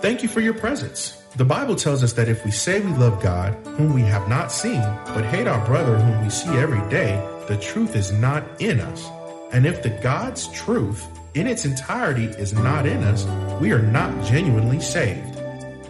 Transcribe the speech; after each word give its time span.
Thank 0.00 0.22
you 0.22 0.30
for 0.30 0.40
your 0.40 0.54
presence. 0.54 1.22
The 1.36 1.44
Bible 1.44 1.76
tells 1.76 2.02
us 2.02 2.14
that 2.14 2.26
if 2.26 2.42
we 2.42 2.50
say 2.50 2.80
we 2.80 2.90
love 2.92 3.22
God, 3.22 3.52
whom 3.76 3.92
we 3.92 4.00
have 4.00 4.30
not 4.30 4.50
seen, 4.50 4.80
but 5.08 5.26
hate 5.26 5.46
our 5.46 5.62
brother 5.66 5.98
whom 5.98 6.24
we 6.24 6.30
see 6.30 6.48
every 6.56 6.80
day, 6.88 7.16
the 7.48 7.58
truth 7.58 7.94
is 7.94 8.10
not 8.10 8.42
in 8.62 8.80
us. 8.80 9.06
And 9.52 9.66
if 9.66 9.82
the 9.82 9.90
God's 9.90 10.48
truth 10.52 11.06
in 11.34 11.46
its 11.46 11.66
entirety 11.66 12.24
is 12.24 12.54
not 12.54 12.86
in 12.86 13.04
us, 13.04 13.26
we 13.60 13.72
are 13.72 13.82
not 13.82 14.24
genuinely 14.24 14.80
saved. 14.80 15.38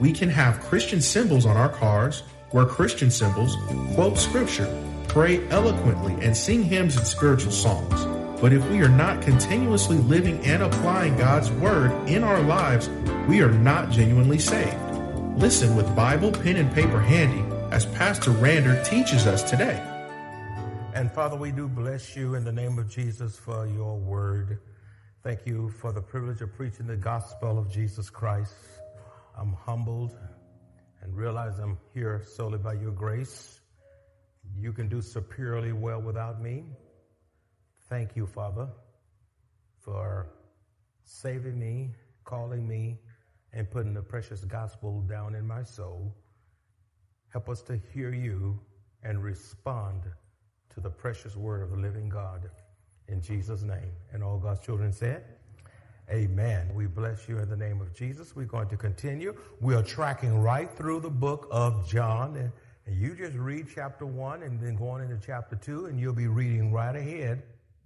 We 0.00 0.12
can 0.12 0.28
have 0.28 0.58
Christian 0.58 1.00
symbols 1.00 1.46
on 1.46 1.56
our 1.56 1.68
cars, 1.68 2.24
wear 2.52 2.66
Christian 2.66 3.12
symbols, 3.12 3.56
quote 3.94 4.18
scripture, 4.18 4.68
pray 5.06 5.48
eloquently, 5.50 6.14
and 6.14 6.36
sing 6.36 6.64
hymns 6.64 6.96
and 6.96 7.06
spiritual 7.06 7.52
songs. 7.52 8.09
But 8.40 8.54
if 8.54 8.66
we 8.70 8.80
are 8.80 8.88
not 8.88 9.20
continuously 9.20 9.98
living 9.98 10.44
and 10.46 10.62
applying 10.62 11.16
God's 11.16 11.50
word 11.52 11.90
in 12.08 12.24
our 12.24 12.40
lives, 12.40 12.88
we 13.28 13.42
are 13.42 13.52
not 13.52 13.90
genuinely 13.90 14.38
saved. 14.38 14.80
Listen 15.36 15.76
with 15.76 15.94
Bible, 15.94 16.32
pen, 16.32 16.56
and 16.56 16.72
paper 16.72 17.00
handy 17.00 17.44
as 17.70 17.84
Pastor 17.86 18.30
Rander 18.30 18.82
teaches 18.84 19.26
us 19.26 19.42
today. 19.42 19.78
And 20.94 21.12
Father, 21.12 21.36
we 21.36 21.52
do 21.52 21.68
bless 21.68 22.16
you 22.16 22.34
in 22.34 22.44
the 22.44 22.52
name 22.52 22.78
of 22.78 22.88
Jesus 22.88 23.36
for 23.36 23.66
your 23.66 23.96
word. 23.96 24.58
Thank 25.22 25.46
you 25.46 25.68
for 25.68 25.92
the 25.92 26.00
privilege 26.00 26.40
of 26.40 26.52
preaching 26.54 26.86
the 26.86 26.96
gospel 26.96 27.58
of 27.58 27.70
Jesus 27.70 28.08
Christ. 28.08 28.54
I'm 29.38 29.52
humbled 29.52 30.16
and 31.02 31.14
realize 31.14 31.58
I'm 31.58 31.78
here 31.92 32.22
solely 32.24 32.58
by 32.58 32.72
your 32.72 32.92
grace. 32.92 33.60
You 34.58 34.72
can 34.72 34.88
do 34.88 35.02
superiorly 35.02 35.72
well 35.72 36.00
without 36.00 36.40
me. 36.42 36.64
Thank 37.90 38.14
you, 38.14 38.24
Father, 38.24 38.68
for 39.80 40.28
saving 41.02 41.58
me, 41.58 41.90
calling 42.22 42.66
me, 42.68 43.00
and 43.52 43.68
putting 43.68 43.92
the 43.92 44.00
precious 44.00 44.44
gospel 44.44 45.00
down 45.08 45.34
in 45.34 45.44
my 45.44 45.64
soul. 45.64 46.14
Help 47.32 47.48
us 47.48 47.62
to 47.62 47.80
hear 47.92 48.14
you 48.14 48.60
and 49.02 49.20
respond 49.24 50.02
to 50.72 50.80
the 50.80 50.88
precious 50.88 51.34
word 51.34 51.62
of 51.64 51.70
the 51.70 51.76
living 51.78 52.08
God. 52.08 52.48
In 53.08 53.20
Jesus' 53.20 53.62
name. 53.62 53.90
And 54.12 54.22
all 54.22 54.38
God's 54.38 54.60
children 54.60 54.92
said, 54.92 55.24
Amen. 56.12 56.72
We 56.72 56.86
bless 56.86 57.28
you 57.28 57.38
in 57.38 57.48
the 57.48 57.56
name 57.56 57.80
of 57.80 57.92
Jesus. 57.92 58.36
We're 58.36 58.44
going 58.44 58.68
to 58.68 58.76
continue. 58.76 59.34
We 59.60 59.74
are 59.74 59.82
tracking 59.82 60.38
right 60.38 60.70
through 60.70 61.00
the 61.00 61.10
book 61.10 61.48
of 61.50 61.88
John. 61.88 62.36
And, 62.36 62.52
you 62.86 63.16
just 63.16 63.36
read 63.36 63.66
chapter 63.72 64.06
one 64.06 64.44
and 64.44 64.60
then 64.60 64.76
going 64.76 65.02
into 65.02 65.18
chapter 65.24 65.56
two, 65.56 65.86
and 65.86 65.98
you'll 65.98 66.12
be 66.12 66.28
reading 66.28 66.72
right 66.72 66.94
ahead 66.94 67.42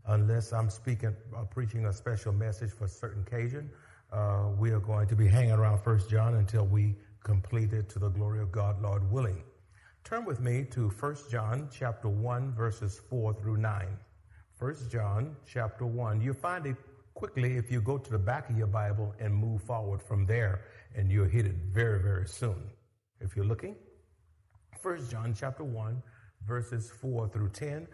unless 0.07 0.53
I'm 0.53 0.71
speaking, 0.71 1.15
uh, 1.37 1.45
preaching 1.45 1.87
a 1.87 1.93
special 1.93 2.33
message 2.33 2.71
for 2.71 2.85
a 2.85 2.89
certain 2.89 3.23
occasion. 3.23 3.71
Uh, 4.13 4.51
we 4.59 4.71
are 4.71 4.81
going 4.81 5.09
to 5.09 5.17
be 5.17 5.27
hanging 5.27 5.53
around 5.53 5.79
First 5.83 6.11
John 6.11 6.35
until 6.35 6.67
we 6.67 6.97
complete 7.23 7.73
it 7.73 7.89
to 7.91 7.99
the 7.99 8.09
glory 8.09 8.41
of 8.41 8.53
God, 8.53 8.81
Lord 8.83 9.11
willing. 9.11 9.43
Turn 10.05 10.25
with 10.25 10.41
me 10.41 10.65
to 10.73 10.91
First 10.91 11.31
John 11.31 11.69
chapter 11.73 12.09
1 12.09 12.53
verses 12.55 13.01
4 13.09 13.35
through 13.35 13.57
9. 13.57 13.87
First 14.53 14.91
John 14.91 15.35
chapter 15.47 15.87
1. 15.87 16.21
You'll 16.21 16.35
find 16.35 16.67
it 16.67 16.77
quickly 17.15 17.57
if 17.57 17.71
you 17.71 17.81
go 17.81 17.97
to 17.97 18.11
the 18.11 18.19
back 18.19 18.51
of 18.51 18.59
your 18.59 18.67
Bible 18.67 19.15
and 19.19 19.35
move 19.35 19.63
forward 19.63 20.03
from 20.03 20.27
there 20.27 20.67
and 20.95 21.11
you'll 21.11 21.29
hit 21.29 21.47
it 21.47 21.57
very, 21.73 22.03
very 22.03 22.29
soon. 22.29 22.71
If 23.21 23.35
you're 23.35 23.47
looking, 23.47 23.77
First 24.83 25.11
John 25.11 25.35
chapter 25.37 25.65
1 25.65 26.03
verses 26.47 26.91
4 27.01 27.29
through 27.29 27.49
10 27.49 27.89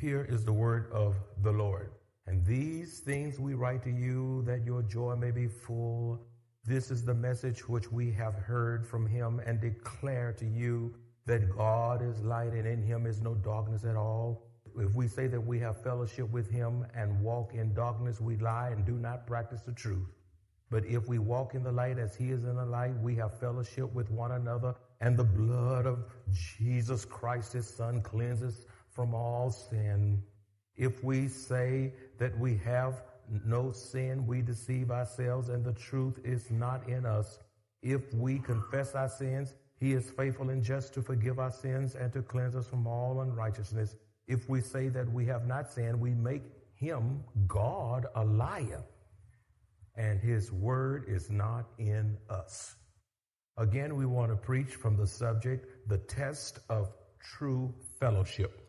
here 0.00 0.26
is 0.28 0.44
the 0.44 0.52
word 0.52 0.90
of 0.92 1.16
the 1.42 1.52
Lord. 1.52 1.90
And 2.26 2.44
these 2.44 3.00
things 3.00 3.38
we 3.40 3.54
write 3.54 3.82
to 3.84 3.90
you 3.90 4.42
that 4.46 4.64
your 4.64 4.82
joy 4.82 5.16
may 5.16 5.30
be 5.30 5.48
full. 5.48 6.20
This 6.64 6.90
is 6.90 7.04
the 7.04 7.14
message 7.14 7.68
which 7.68 7.90
we 7.90 8.12
have 8.12 8.34
heard 8.34 8.86
from 8.86 9.06
him 9.06 9.40
and 9.44 9.60
declare 9.60 10.32
to 10.34 10.46
you 10.46 10.94
that 11.26 11.50
God 11.56 12.02
is 12.02 12.20
light 12.22 12.52
and 12.52 12.66
in 12.66 12.82
him 12.82 13.06
is 13.06 13.20
no 13.20 13.34
darkness 13.34 13.84
at 13.84 13.96
all. 13.96 14.46
If 14.78 14.94
we 14.94 15.08
say 15.08 15.26
that 15.26 15.40
we 15.40 15.58
have 15.58 15.82
fellowship 15.82 16.30
with 16.30 16.50
him 16.50 16.86
and 16.94 17.20
walk 17.20 17.54
in 17.54 17.74
darkness, 17.74 18.20
we 18.20 18.36
lie 18.36 18.68
and 18.68 18.86
do 18.86 18.92
not 18.92 19.26
practice 19.26 19.62
the 19.62 19.72
truth. 19.72 20.08
But 20.70 20.84
if 20.86 21.08
we 21.08 21.18
walk 21.18 21.54
in 21.54 21.64
the 21.64 21.72
light 21.72 21.98
as 21.98 22.14
he 22.14 22.30
is 22.30 22.44
in 22.44 22.54
the 22.54 22.64
light, 22.64 22.96
we 23.00 23.16
have 23.16 23.40
fellowship 23.40 23.92
with 23.92 24.08
one 24.10 24.32
another, 24.32 24.76
and 25.00 25.16
the 25.16 25.24
blood 25.24 25.86
of 25.86 26.04
Jesus 26.32 27.04
Christ, 27.04 27.54
his 27.54 27.68
son, 27.68 28.00
cleanses 28.02 28.66
from 29.00 29.14
all 29.14 29.50
sin. 29.50 30.22
If 30.76 31.02
we 31.02 31.26
say 31.26 31.94
that 32.18 32.38
we 32.38 32.58
have 32.58 33.02
no 33.46 33.72
sin, 33.72 34.26
we 34.26 34.42
deceive 34.42 34.90
ourselves 34.90 35.48
and 35.48 35.64
the 35.64 35.72
truth 35.72 36.20
is 36.22 36.50
not 36.50 36.86
in 36.86 37.06
us. 37.06 37.38
If 37.80 38.12
we 38.12 38.40
confess 38.40 38.94
our 38.94 39.08
sins, 39.08 39.54
he 39.78 39.94
is 39.94 40.10
faithful 40.10 40.50
and 40.50 40.62
just 40.62 40.92
to 40.92 41.00
forgive 41.00 41.38
our 41.38 41.50
sins 41.50 41.94
and 41.94 42.12
to 42.12 42.20
cleanse 42.20 42.54
us 42.54 42.66
from 42.66 42.86
all 42.86 43.22
unrighteousness. 43.22 43.96
If 44.28 44.50
we 44.50 44.60
say 44.60 44.90
that 44.90 45.10
we 45.10 45.24
have 45.24 45.46
not 45.46 45.72
sinned, 45.72 45.98
we 45.98 46.10
make 46.10 46.42
him, 46.74 47.24
God, 47.46 48.04
a 48.14 48.22
liar, 48.22 48.84
and 49.96 50.20
his 50.20 50.52
word 50.52 51.06
is 51.08 51.30
not 51.30 51.64
in 51.78 52.18
us. 52.28 52.76
Again, 53.56 53.96
we 53.96 54.04
want 54.04 54.30
to 54.30 54.36
preach 54.36 54.74
from 54.74 54.98
the 54.98 55.06
subject, 55.06 55.88
the 55.88 55.96
test 55.96 56.58
of 56.68 56.92
true 57.38 57.72
fellowship 57.98 58.66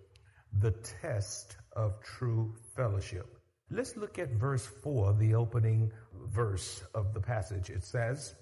the 0.60 0.72
test 1.02 1.58
of 1.76 2.02
true 2.04 2.54
fellowship. 2.76 3.38
Let's 3.70 3.96
look 3.96 4.20
at 4.20 4.32
verse 4.32 4.66
4, 4.66 5.14
the 5.14 5.36
opening 5.36 5.92
verse 6.28 6.84
of 6.94 7.14
the 7.14 7.22
passage. 7.22 7.70
It 7.70 7.84
says 7.84 8.36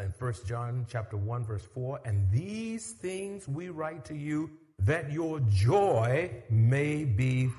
in 0.00 0.12
1 0.18 0.34
John 0.46 0.86
chapter 0.88 1.16
1 1.16 1.44
verse 1.44 1.66
4, 1.74 2.00
and 2.04 2.30
these 2.30 2.92
things 2.92 3.46
we 3.46 3.68
write 3.68 4.04
to 4.06 4.14
you 4.14 4.50
that 4.78 5.12
your 5.12 5.40
joy 5.50 6.30
may 6.48 7.04
be 7.04 7.50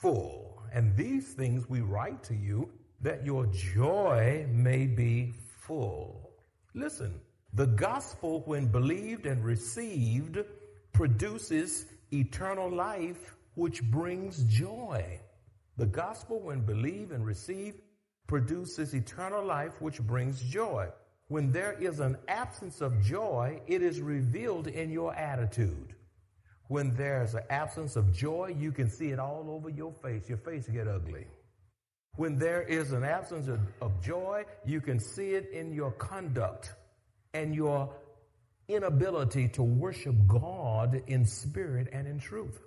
full. 0.00 0.62
And 0.72 0.96
these 0.96 1.32
things 1.34 1.68
we 1.68 1.80
write 1.80 2.22
to 2.24 2.34
you 2.34 2.70
that 3.00 3.26
your 3.26 3.46
joy 3.46 4.46
may 4.50 4.86
be 4.86 5.32
full. 5.60 6.30
Listen, 6.74 7.20
the 7.54 7.66
gospel 7.66 8.42
when 8.46 8.66
believed 8.66 9.26
and 9.26 9.44
received 9.44 10.38
produces 10.92 11.86
eternal 12.12 12.70
life, 12.70 13.34
which 13.54 13.82
brings 13.82 14.44
joy. 14.44 15.20
The 15.76 15.86
gospel, 15.86 16.40
when 16.40 16.60
believed 16.60 17.12
and 17.12 17.24
received, 17.24 17.80
produces 18.26 18.94
eternal 18.94 19.44
life, 19.44 19.80
which 19.80 20.00
brings 20.00 20.40
joy. 20.42 20.88
When 21.28 21.52
there 21.52 21.72
is 21.72 22.00
an 22.00 22.16
absence 22.28 22.80
of 22.80 23.00
joy, 23.02 23.60
it 23.66 23.82
is 23.82 24.00
revealed 24.00 24.66
in 24.66 24.90
your 24.90 25.14
attitude. 25.14 25.94
When 26.68 26.94
there's 26.94 27.34
an 27.34 27.42
absence 27.50 27.96
of 27.96 28.12
joy, 28.12 28.54
you 28.58 28.72
can 28.72 28.88
see 28.88 29.10
it 29.10 29.18
all 29.18 29.46
over 29.50 29.68
your 29.68 29.92
face. 29.92 30.28
Your 30.28 30.38
face 30.38 30.66
get 30.68 30.88
ugly. 30.88 31.26
When 32.16 32.38
there 32.38 32.62
is 32.62 32.92
an 32.92 33.04
absence 33.04 33.48
of, 33.48 33.60
of 33.80 34.02
joy, 34.02 34.44
you 34.66 34.80
can 34.80 35.00
see 35.00 35.30
it 35.30 35.50
in 35.52 35.72
your 35.72 35.92
conduct 35.92 36.74
and 37.32 37.54
your 37.54 37.94
inability 38.68 39.48
to 39.48 39.62
worship 39.62 40.14
God 40.26 41.02
in 41.06 41.24
spirit 41.24 41.88
and 41.92 42.06
in 42.06 42.18
truth. 42.18 42.60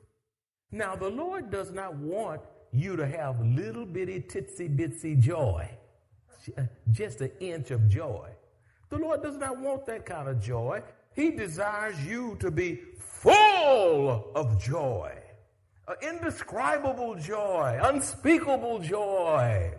Now, 0.72 0.96
the 0.96 1.10
Lord 1.10 1.52
does 1.52 1.72
not 1.72 1.96
want 1.96 2.42
you 2.72 2.96
to 2.96 3.08
have 3.08 3.40
little 3.40 3.86
bitty 3.86 4.22
titsy 4.22 4.76
bitsy 4.76 5.18
joy, 5.20 5.70
just 6.92 7.22
an 7.22 7.32
inch 7.40 7.72
of 7.72 7.88
joy. 7.88 8.30
The 8.90 8.98
Lord 8.98 9.24
does 9.24 9.38
not 9.38 9.60
want 9.60 9.86
that 9.86 10.06
kind 10.06 10.28
of 10.28 10.42
joy. 10.42 10.82
He 11.16 11.32
desires 11.32 11.96
you 12.06 12.36
to 12.40 12.52
be 12.52 12.82
full 13.00 14.32
of 14.36 14.62
joy, 14.62 15.14
indescribable 16.02 17.16
joy, 17.16 17.80
unspeakable 17.82 18.80
joy. 18.80 19.72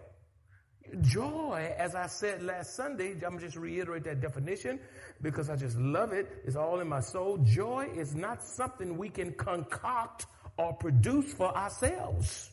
Joy, 1.03 1.75
as 1.79 1.95
I 1.95 2.07
said 2.07 2.43
last 2.43 2.75
Sunday, 2.75 3.17
I'm 3.25 3.39
just 3.39 3.57
reiterate 3.57 4.05
that 4.05 4.21
definition 4.21 4.81
because 5.23 5.51
I 5.51 5.57
just 5.57 5.77
love 5.79 6.13
it. 6.13 6.43
It's 6.45 6.57
all 6.57 6.81
in 6.81 6.89
my 6.89 7.01
soul. 7.01 7.39
Joy 7.39 7.91
is 7.95 8.15
not 8.15 8.43
something 8.43 8.97
we 8.97 9.09
can 9.09 9.33
concoct 9.33 10.27
or 10.59 10.73
produce 10.73 11.33
for 11.33 11.57
ourselves. 11.57 12.51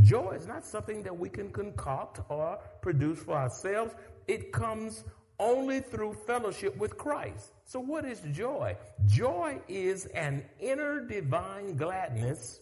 Joy 0.00 0.32
is 0.32 0.46
not 0.46 0.64
something 0.64 1.02
that 1.02 1.16
we 1.16 1.28
can 1.28 1.50
concoct 1.50 2.20
or 2.28 2.58
produce 2.82 3.18
for 3.20 3.34
ourselves. 3.36 3.94
It 4.26 4.52
comes 4.52 5.04
only 5.40 5.80
through 5.80 6.14
fellowship 6.26 6.76
with 6.76 6.96
Christ. 6.98 7.52
So, 7.64 7.80
what 7.80 8.04
is 8.04 8.20
joy? 8.32 8.76
Joy 9.06 9.60
is 9.68 10.06
an 10.06 10.44
inner 10.60 11.00
divine 11.00 11.76
gladness 11.76 12.60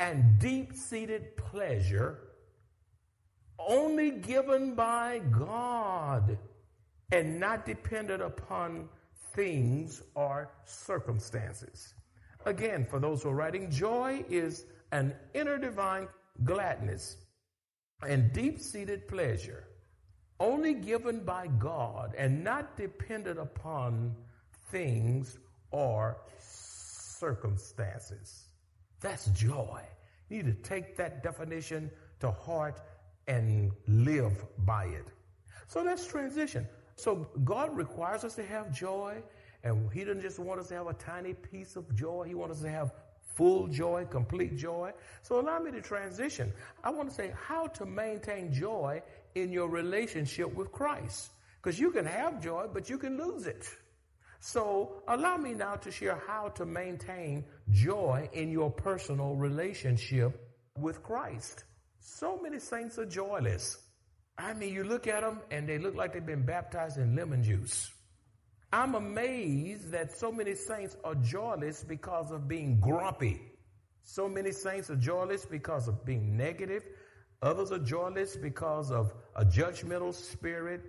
and 0.00 0.38
deep 0.38 0.74
seated 0.74 1.36
pleasure 1.36 2.23
only 3.58 4.10
given 4.10 4.74
by 4.74 5.20
God 5.30 6.38
and 7.12 7.38
not 7.38 7.66
dependent 7.66 8.22
upon 8.22 8.88
things 9.34 10.02
or 10.14 10.50
circumstances. 10.64 11.94
Again, 12.46 12.84
for 12.84 12.98
those 12.98 13.22
who 13.22 13.30
are 13.30 13.34
writing, 13.34 13.70
joy 13.70 14.24
is 14.28 14.66
an 14.92 15.14
inner 15.34 15.58
divine 15.58 16.08
gladness 16.44 17.16
and 18.06 18.32
deep 18.32 18.60
seated 18.60 19.08
pleasure 19.08 19.64
only 20.40 20.74
given 20.74 21.24
by 21.24 21.46
God 21.58 22.14
and 22.18 22.42
not 22.42 22.76
dependent 22.76 23.38
upon 23.38 24.14
things 24.70 25.38
or 25.70 26.18
circumstances. 26.38 28.46
That's 29.00 29.26
joy. 29.26 29.82
You 30.28 30.42
need 30.42 30.62
to 30.62 30.68
take 30.68 30.96
that 30.96 31.22
definition 31.22 31.90
to 32.20 32.30
heart 32.30 32.80
and 33.26 33.72
live 33.86 34.44
by 34.58 34.84
it. 34.86 35.06
So 35.66 35.82
let's 35.82 36.06
transition. 36.06 36.66
So 36.96 37.26
God 37.44 37.76
requires 37.76 38.24
us 38.24 38.34
to 38.36 38.44
have 38.44 38.72
joy, 38.72 39.22
and 39.62 39.90
He 39.92 40.04
doesn't 40.04 40.22
just 40.22 40.38
want 40.38 40.60
us 40.60 40.68
to 40.68 40.74
have 40.74 40.86
a 40.86 40.94
tiny 40.94 41.34
piece 41.34 41.76
of 41.76 41.94
joy. 41.94 42.24
He 42.26 42.34
wants 42.34 42.56
us 42.56 42.62
to 42.62 42.70
have 42.70 42.92
full 43.34 43.66
joy, 43.66 44.06
complete 44.08 44.56
joy. 44.56 44.92
So 45.22 45.40
allow 45.40 45.58
me 45.58 45.72
to 45.72 45.80
transition. 45.80 46.52
I 46.82 46.90
want 46.90 47.08
to 47.08 47.14
say 47.14 47.32
how 47.46 47.66
to 47.68 47.86
maintain 47.86 48.52
joy 48.52 49.02
in 49.34 49.50
your 49.50 49.68
relationship 49.68 50.54
with 50.54 50.70
Christ. 50.70 51.30
Because 51.60 51.80
you 51.80 51.90
can 51.90 52.04
have 52.04 52.42
joy, 52.42 52.66
but 52.72 52.88
you 52.90 52.98
can 52.98 53.16
lose 53.16 53.46
it. 53.46 53.66
So 54.40 55.02
allow 55.08 55.38
me 55.38 55.54
now 55.54 55.76
to 55.76 55.90
share 55.90 56.20
how 56.26 56.50
to 56.50 56.66
maintain 56.66 57.44
joy 57.70 58.28
in 58.34 58.50
your 58.50 58.70
personal 58.70 59.34
relationship 59.34 60.38
with 60.78 61.02
Christ. 61.02 61.64
So 62.06 62.38
many 62.38 62.58
saints 62.58 62.98
are 62.98 63.06
joyless. 63.06 63.78
I 64.36 64.52
mean, 64.52 64.74
you 64.74 64.84
look 64.84 65.06
at 65.06 65.22
them 65.22 65.40
and 65.50 65.66
they 65.66 65.78
look 65.78 65.94
like 65.94 66.12
they've 66.12 66.24
been 66.24 66.44
baptized 66.44 66.98
in 66.98 67.16
lemon 67.16 67.42
juice. 67.42 67.90
I'm 68.70 68.94
amazed 68.94 69.90
that 69.92 70.14
so 70.14 70.30
many 70.30 70.54
saints 70.54 70.98
are 71.02 71.14
joyless 71.14 71.82
because 71.82 72.30
of 72.30 72.46
being 72.46 72.78
grumpy. 72.78 73.40
So 74.02 74.28
many 74.28 74.52
saints 74.52 74.90
are 74.90 74.96
joyless 74.96 75.46
because 75.46 75.88
of 75.88 76.04
being 76.04 76.36
negative. 76.36 76.84
Others 77.40 77.72
are 77.72 77.78
joyless 77.78 78.36
because 78.36 78.90
of 78.90 79.10
a 79.34 79.46
judgmental 79.46 80.12
spirit. 80.12 80.82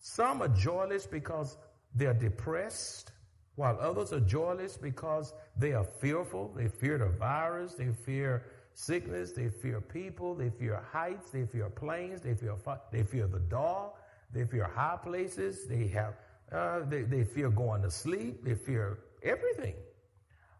Some 0.00 0.42
are 0.42 0.48
joyless 0.48 1.06
because 1.06 1.56
they're 1.94 2.12
depressed, 2.12 3.12
while 3.54 3.78
others 3.80 4.12
are 4.12 4.20
joyless 4.20 4.76
because 4.76 5.32
they 5.56 5.72
are 5.72 5.86
fearful. 6.02 6.52
They 6.54 6.68
fear 6.68 6.98
the 6.98 7.08
virus. 7.08 7.74
They 7.74 7.88
fear 8.04 8.44
sickness. 8.80 9.32
They 9.32 9.48
fear 9.48 9.80
people. 9.80 10.34
They 10.34 10.50
fear 10.50 10.82
heights. 10.92 11.30
They 11.30 11.44
fear 11.46 11.68
planes. 11.68 12.22
They 12.22 12.34
fear 12.34 12.56
they 12.92 13.02
fear 13.02 13.26
the 13.26 13.40
dark. 13.40 13.94
They 14.32 14.44
fear 14.44 14.64
high 14.64 14.98
places. 15.02 15.66
They 15.66 15.86
have 15.88 16.14
uh, 16.52 16.80
they, 16.88 17.02
they 17.02 17.24
fear 17.24 17.50
going 17.50 17.82
to 17.82 17.90
sleep. 17.90 18.44
They 18.44 18.54
fear 18.54 18.98
everything. 19.22 19.74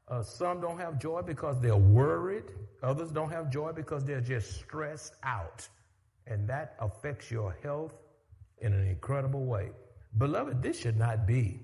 Uh, 0.08 0.22
some 0.22 0.60
don't 0.60 0.78
have 0.78 0.98
joy 0.98 1.22
because 1.22 1.60
they're 1.60 1.76
worried. 1.76 2.44
Others 2.82 3.12
don't 3.12 3.30
have 3.30 3.50
joy 3.50 3.72
because 3.72 4.04
they're 4.04 4.20
just 4.20 4.60
stressed 4.60 5.14
out. 5.22 5.68
And 6.26 6.48
that 6.48 6.76
affects 6.80 7.30
your 7.30 7.56
health 7.62 7.94
in 8.58 8.72
an 8.72 8.86
incredible 8.86 9.44
way. 9.44 9.70
Beloved, 10.18 10.62
this 10.62 10.80
should 10.80 10.98
not 10.98 11.26
be. 11.26 11.60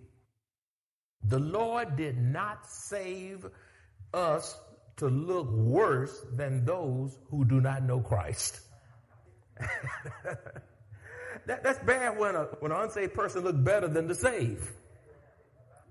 The 1.25 1.41
Lord 1.41 1.97
did 1.97 2.19
not 2.19 2.67
save 2.67 3.47
us 4.15 4.57
to 4.97 5.09
look 5.09 5.51
worse 5.51 6.25
than 6.33 6.65
those 6.65 7.19
who 7.31 7.45
do 7.45 7.61
not 7.61 7.83
know 7.83 8.01
Christ. 8.01 8.61
that, 11.47 11.63
that's 11.63 11.79
bad 11.81 12.19
when, 12.19 12.35
a, 12.35 12.45
when 12.61 12.73
an 12.73 12.79
unsaved 12.83 13.15
person 13.15 13.43
looks 13.43 13.59
better 13.59 13.89
than 13.89 14.07
the 14.07 14.15
saved. 14.15 14.69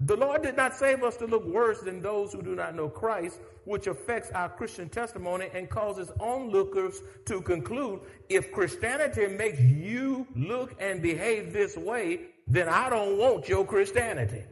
The 0.02 0.18
Lord 0.18 0.42
did 0.42 0.58
not 0.58 0.76
save 0.76 1.04
us 1.04 1.16
to 1.18 1.26
look 1.26 1.46
worse 1.46 1.80
than 1.80 2.02
those 2.02 2.34
who 2.34 2.42
do 2.42 2.54
not 2.54 2.76
know 2.76 2.90
Christ, 2.90 3.40
which 3.64 3.88
affects 3.88 4.30
our 4.32 4.50
Christian 4.50 4.90
testimony 4.90 5.48
and 5.54 5.70
causes 5.70 6.12
onlookers 6.20 7.02
to 7.26 7.42
conclude 7.42 8.02
if 8.28 8.52
Christianity 8.52 9.28
makes 9.28 9.60
you 9.62 10.28
look 10.36 10.76
and 10.82 11.02
behave 11.02 11.54
this 11.54 11.78
way, 11.78 12.22
then 12.46 12.68
I 12.68 12.90
don't 12.90 13.18
want 13.18 13.48
your 13.48 13.66
Christianity. 13.66 14.44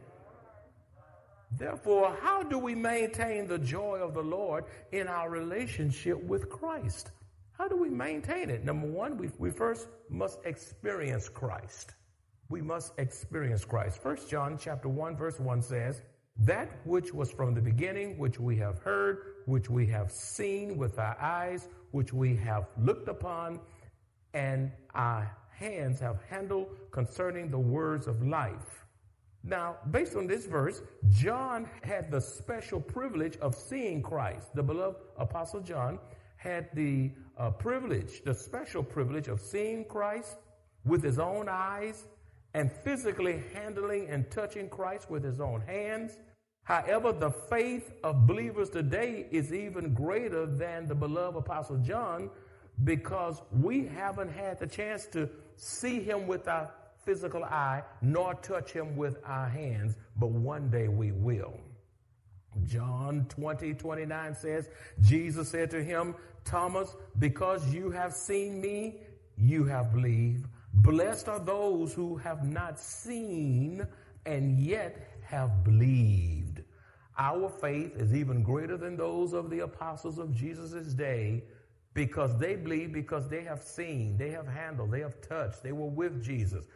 Therefore, 1.56 2.16
how 2.20 2.42
do 2.42 2.58
we 2.58 2.74
maintain 2.74 3.46
the 3.46 3.58
joy 3.58 3.98
of 3.98 4.14
the 4.14 4.22
Lord 4.22 4.64
in 4.92 5.06
our 5.06 5.30
relationship 5.30 6.20
with 6.24 6.50
Christ? 6.50 7.12
How 7.52 7.68
do 7.68 7.76
we 7.76 7.88
maintain 7.88 8.50
it? 8.50 8.64
Number 8.64 8.88
one, 8.88 9.16
we, 9.16 9.30
we 9.38 9.50
first 9.50 9.86
must 10.08 10.40
experience 10.44 11.28
Christ. 11.28 11.94
We 12.48 12.60
must 12.60 12.92
experience 12.98 13.64
Christ. 13.64 14.02
First 14.02 14.28
John 14.28 14.58
chapter 14.58 14.88
1, 14.88 15.16
verse 15.16 15.38
1 15.38 15.62
says, 15.62 16.02
That 16.38 16.68
which 16.84 17.14
was 17.14 17.30
from 17.30 17.54
the 17.54 17.60
beginning, 17.60 18.18
which 18.18 18.40
we 18.40 18.56
have 18.56 18.78
heard, 18.78 19.18
which 19.46 19.70
we 19.70 19.86
have 19.86 20.10
seen 20.10 20.76
with 20.76 20.98
our 20.98 21.16
eyes, 21.20 21.68
which 21.92 22.12
we 22.12 22.34
have 22.36 22.66
looked 22.76 23.08
upon, 23.08 23.60
and 24.32 24.72
our 24.94 25.30
hands 25.52 26.00
have 26.00 26.18
handled 26.28 26.66
concerning 26.90 27.48
the 27.48 27.58
words 27.58 28.08
of 28.08 28.26
life. 28.26 28.83
Now, 29.46 29.76
based 29.90 30.16
on 30.16 30.26
this 30.26 30.46
verse, 30.46 30.80
John 31.10 31.68
had 31.82 32.10
the 32.10 32.20
special 32.20 32.80
privilege 32.80 33.36
of 33.38 33.54
seeing 33.54 34.00
Christ. 34.00 34.54
The 34.54 34.62
beloved 34.62 34.96
Apostle 35.18 35.60
John 35.60 35.98
had 36.36 36.68
the 36.74 37.12
uh, 37.36 37.50
privilege, 37.50 38.22
the 38.24 38.34
special 38.34 38.82
privilege 38.82 39.28
of 39.28 39.40
seeing 39.40 39.84
Christ 39.84 40.36
with 40.86 41.02
his 41.02 41.18
own 41.18 41.48
eyes 41.50 42.04
and 42.54 42.72
physically 42.72 43.42
handling 43.52 44.08
and 44.08 44.30
touching 44.30 44.68
Christ 44.68 45.10
with 45.10 45.22
his 45.22 45.40
own 45.40 45.60
hands. 45.60 46.16
However, 46.62 47.12
the 47.12 47.30
faith 47.30 47.92
of 48.02 48.26
believers 48.26 48.70
today 48.70 49.26
is 49.30 49.52
even 49.52 49.92
greater 49.92 50.46
than 50.46 50.86
the 50.86 50.94
beloved 50.94 51.36
Apostle 51.36 51.78
John 51.78 52.30
because 52.82 53.42
we 53.52 53.86
haven't 53.86 54.32
had 54.32 54.58
the 54.58 54.66
chance 54.66 55.06
to 55.06 55.28
see 55.56 56.00
him 56.00 56.26
with 56.26 56.48
our 56.48 56.70
physical 57.04 57.44
eye 57.44 57.82
nor 58.02 58.34
touch 58.34 58.72
him 58.72 58.96
with 58.96 59.18
our 59.24 59.48
hands, 59.48 59.96
but 60.16 60.30
one 60.30 60.70
day 60.70 60.88
we 60.88 61.12
will. 61.12 61.54
John 62.64 63.26
20, 63.28 63.74
29 63.74 64.34
says, 64.34 64.68
Jesus 65.02 65.48
said 65.48 65.70
to 65.72 65.82
him, 65.82 66.14
Thomas, 66.44 66.94
because 67.18 67.72
you 67.72 67.90
have 67.90 68.12
seen 68.12 68.60
me, 68.60 69.00
you 69.36 69.64
have 69.64 69.92
believed. 69.92 70.46
Blessed 70.72 71.28
are 71.28 71.40
those 71.40 71.92
who 71.92 72.16
have 72.16 72.44
not 72.44 72.78
seen 72.78 73.86
and 74.26 74.58
yet 74.58 75.10
have 75.22 75.64
believed. 75.64 76.62
Our 77.18 77.48
faith 77.48 77.96
is 77.96 78.14
even 78.14 78.42
greater 78.42 78.76
than 78.76 78.96
those 78.96 79.32
of 79.32 79.50
the 79.50 79.60
apostles 79.60 80.18
of 80.18 80.34
Jesus' 80.34 80.94
day 80.94 81.44
because 81.94 82.36
they 82.38 82.56
believe 82.56 82.92
because 82.92 83.28
they 83.28 83.42
have 83.44 83.62
seen, 83.62 84.16
they 84.16 84.30
have 84.30 84.48
handled, 84.48 84.90
they 84.90 85.00
have 85.00 85.20
touched, 85.20 85.62
they 85.62 85.72
were 85.72 85.88
with 85.88 86.22
Jesus. 86.22 86.66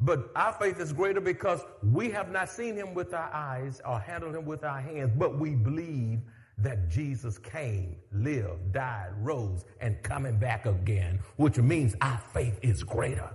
But 0.00 0.30
our 0.36 0.52
faith 0.52 0.78
is 0.80 0.92
greater 0.92 1.20
because 1.20 1.60
we 1.82 2.10
have 2.10 2.30
not 2.30 2.48
seen 2.48 2.76
him 2.76 2.94
with 2.94 3.12
our 3.12 3.32
eyes 3.32 3.80
or 3.84 3.98
handled 3.98 4.36
him 4.36 4.44
with 4.44 4.62
our 4.64 4.80
hands, 4.80 5.12
but 5.16 5.38
we 5.38 5.54
believe 5.54 6.20
that 6.58 6.88
Jesus 6.88 7.38
came, 7.38 7.96
lived, 8.12 8.72
died, 8.72 9.10
rose, 9.20 9.64
and 9.80 10.02
coming 10.02 10.38
back 10.38 10.66
again, 10.66 11.20
which 11.36 11.56
means 11.58 11.94
our 12.00 12.20
faith 12.32 12.58
is 12.62 12.82
greater. 12.82 13.30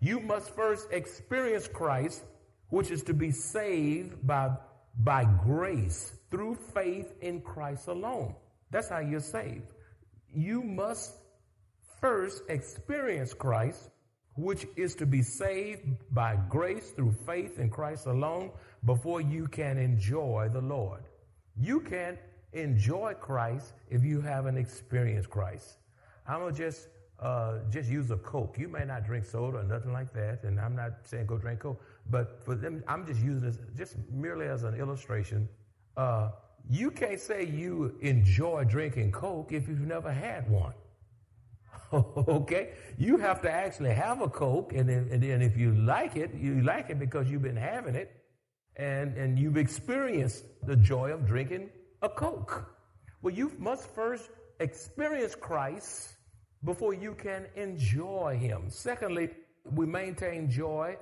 You 0.00 0.20
must 0.20 0.54
first 0.54 0.88
experience 0.90 1.68
Christ, 1.68 2.22
which 2.68 2.90
is 2.90 3.02
to 3.04 3.14
be 3.14 3.30
saved 3.30 4.26
by, 4.26 4.50
by 4.98 5.24
grace 5.24 6.12
through 6.30 6.58
faith 6.74 7.12
in 7.20 7.40
Christ 7.40 7.88
alone. 7.88 8.34
That's 8.70 8.88
how 8.88 8.98
you're 8.98 9.20
saved. 9.20 9.66
You 10.34 10.62
must 10.62 11.14
first 12.00 12.42
experience 12.48 13.32
Christ, 13.32 13.88
which 14.36 14.66
is 14.76 14.94
to 14.96 15.06
be 15.06 15.22
saved 15.22 15.86
by 16.12 16.36
grace 16.48 16.90
through 16.90 17.12
faith 17.26 17.58
in 17.58 17.70
Christ 17.70 18.06
alone 18.06 18.50
before 18.84 19.20
you 19.20 19.48
can 19.48 19.78
enjoy 19.78 20.48
the 20.52 20.60
Lord. 20.60 21.04
You 21.58 21.80
can't 21.80 22.18
enjoy 22.52 23.14
Christ 23.14 23.72
if 23.90 24.04
you 24.04 24.20
haven't 24.20 24.58
experienced 24.58 25.30
Christ. 25.30 25.78
I'm 26.28 26.46
to 26.46 26.52
just 26.52 26.88
uh, 27.18 27.60
just 27.70 27.88
use 27.88 28.10
a 28.10 28.16
Coke. 28.16 28.56
You 28.58 28.68
may 28.68 28.84
not 28.84 29.06
drink 29.06 29.24
soda 29.24 29.58
or 29.58 29.62
nothing 29.62 29.92
like 29.92 30.12
that, 30.12 30.42
and 30.42 30.60
I'm 30.60 30.76
not 30.76 30.92
saying 31.04 31.26
go 31.26 31.38
drink 31.38 31.60
Coke, 31.60 31.80
but 32.10 32.42
for 32.44 32.54
them, 32.54 32.84
I'm 32.86 33.06
just 33.06 33.22
using 33.22 33.48
this 33.48 33.58
just 33.74 33.96
merely 34.12 34.46
as 34.46 34.64
an 34.64 34.74
illustration. 34.74 35.48
Uh, 35.96 36.30
you 36.68 36.90
can't 36.90 37.20
say 37.20 37.44
you 37.44 37.96
enjoy 38.00 38.64
drinking 38.64 39.12
Coke 39.12 39.52
if 39.52 39.68
you've 39.68 39.80
never 39.80 40.12
had 40.12 40.50
one. 40.50 40.74
okay? 41.92 42.70
You 42.98 43.16
have 43.18 43.42
to 43.42 43.50
actually 43.50 43.94
have 43.94 44.20
a 44.20 44.28
Coke, 44.28 44.72
and, 44.72 44.88
then, 44.88 45.08
and 45.10 45.22
then 45.22 45.42
if 45.42 45.56
you 45.56 45.74
like 45.74 46.16
it, 46.16 46.34
you 46.34 46.62
like 46.62 46.90
it 46.90 46.98
because 46.98 47.30
you've 47.30 47.42
been 47.42 47.56
having 47.56 47.94
it, 47.94 48.10
and, 48.76 49.16
and 49.16 49.38
you've 49.38 49.56
experienced 49.56 50.44
the 50.66 50.76
joy 50.76 51.12
of 51.12 51.26
drinking 51.26 51.70
a 52.02 52.08
Coke. 52.08 52.70
Well, 53.22 53.34
you 53.34 53.52
must 53.58 53.88
first 53.94 54.28
experience 54.60 55.34
Christ 55.34 56.14
before 56.64 56.94
you 56.94 57.14
can 57.14 57.46
enjoy 57.56 58.36
Him. 58.38 58.64
Secondly, 58.68 59.30
we 59.72 59.86
maintain 59.86 60.50
joy 60.50 60.96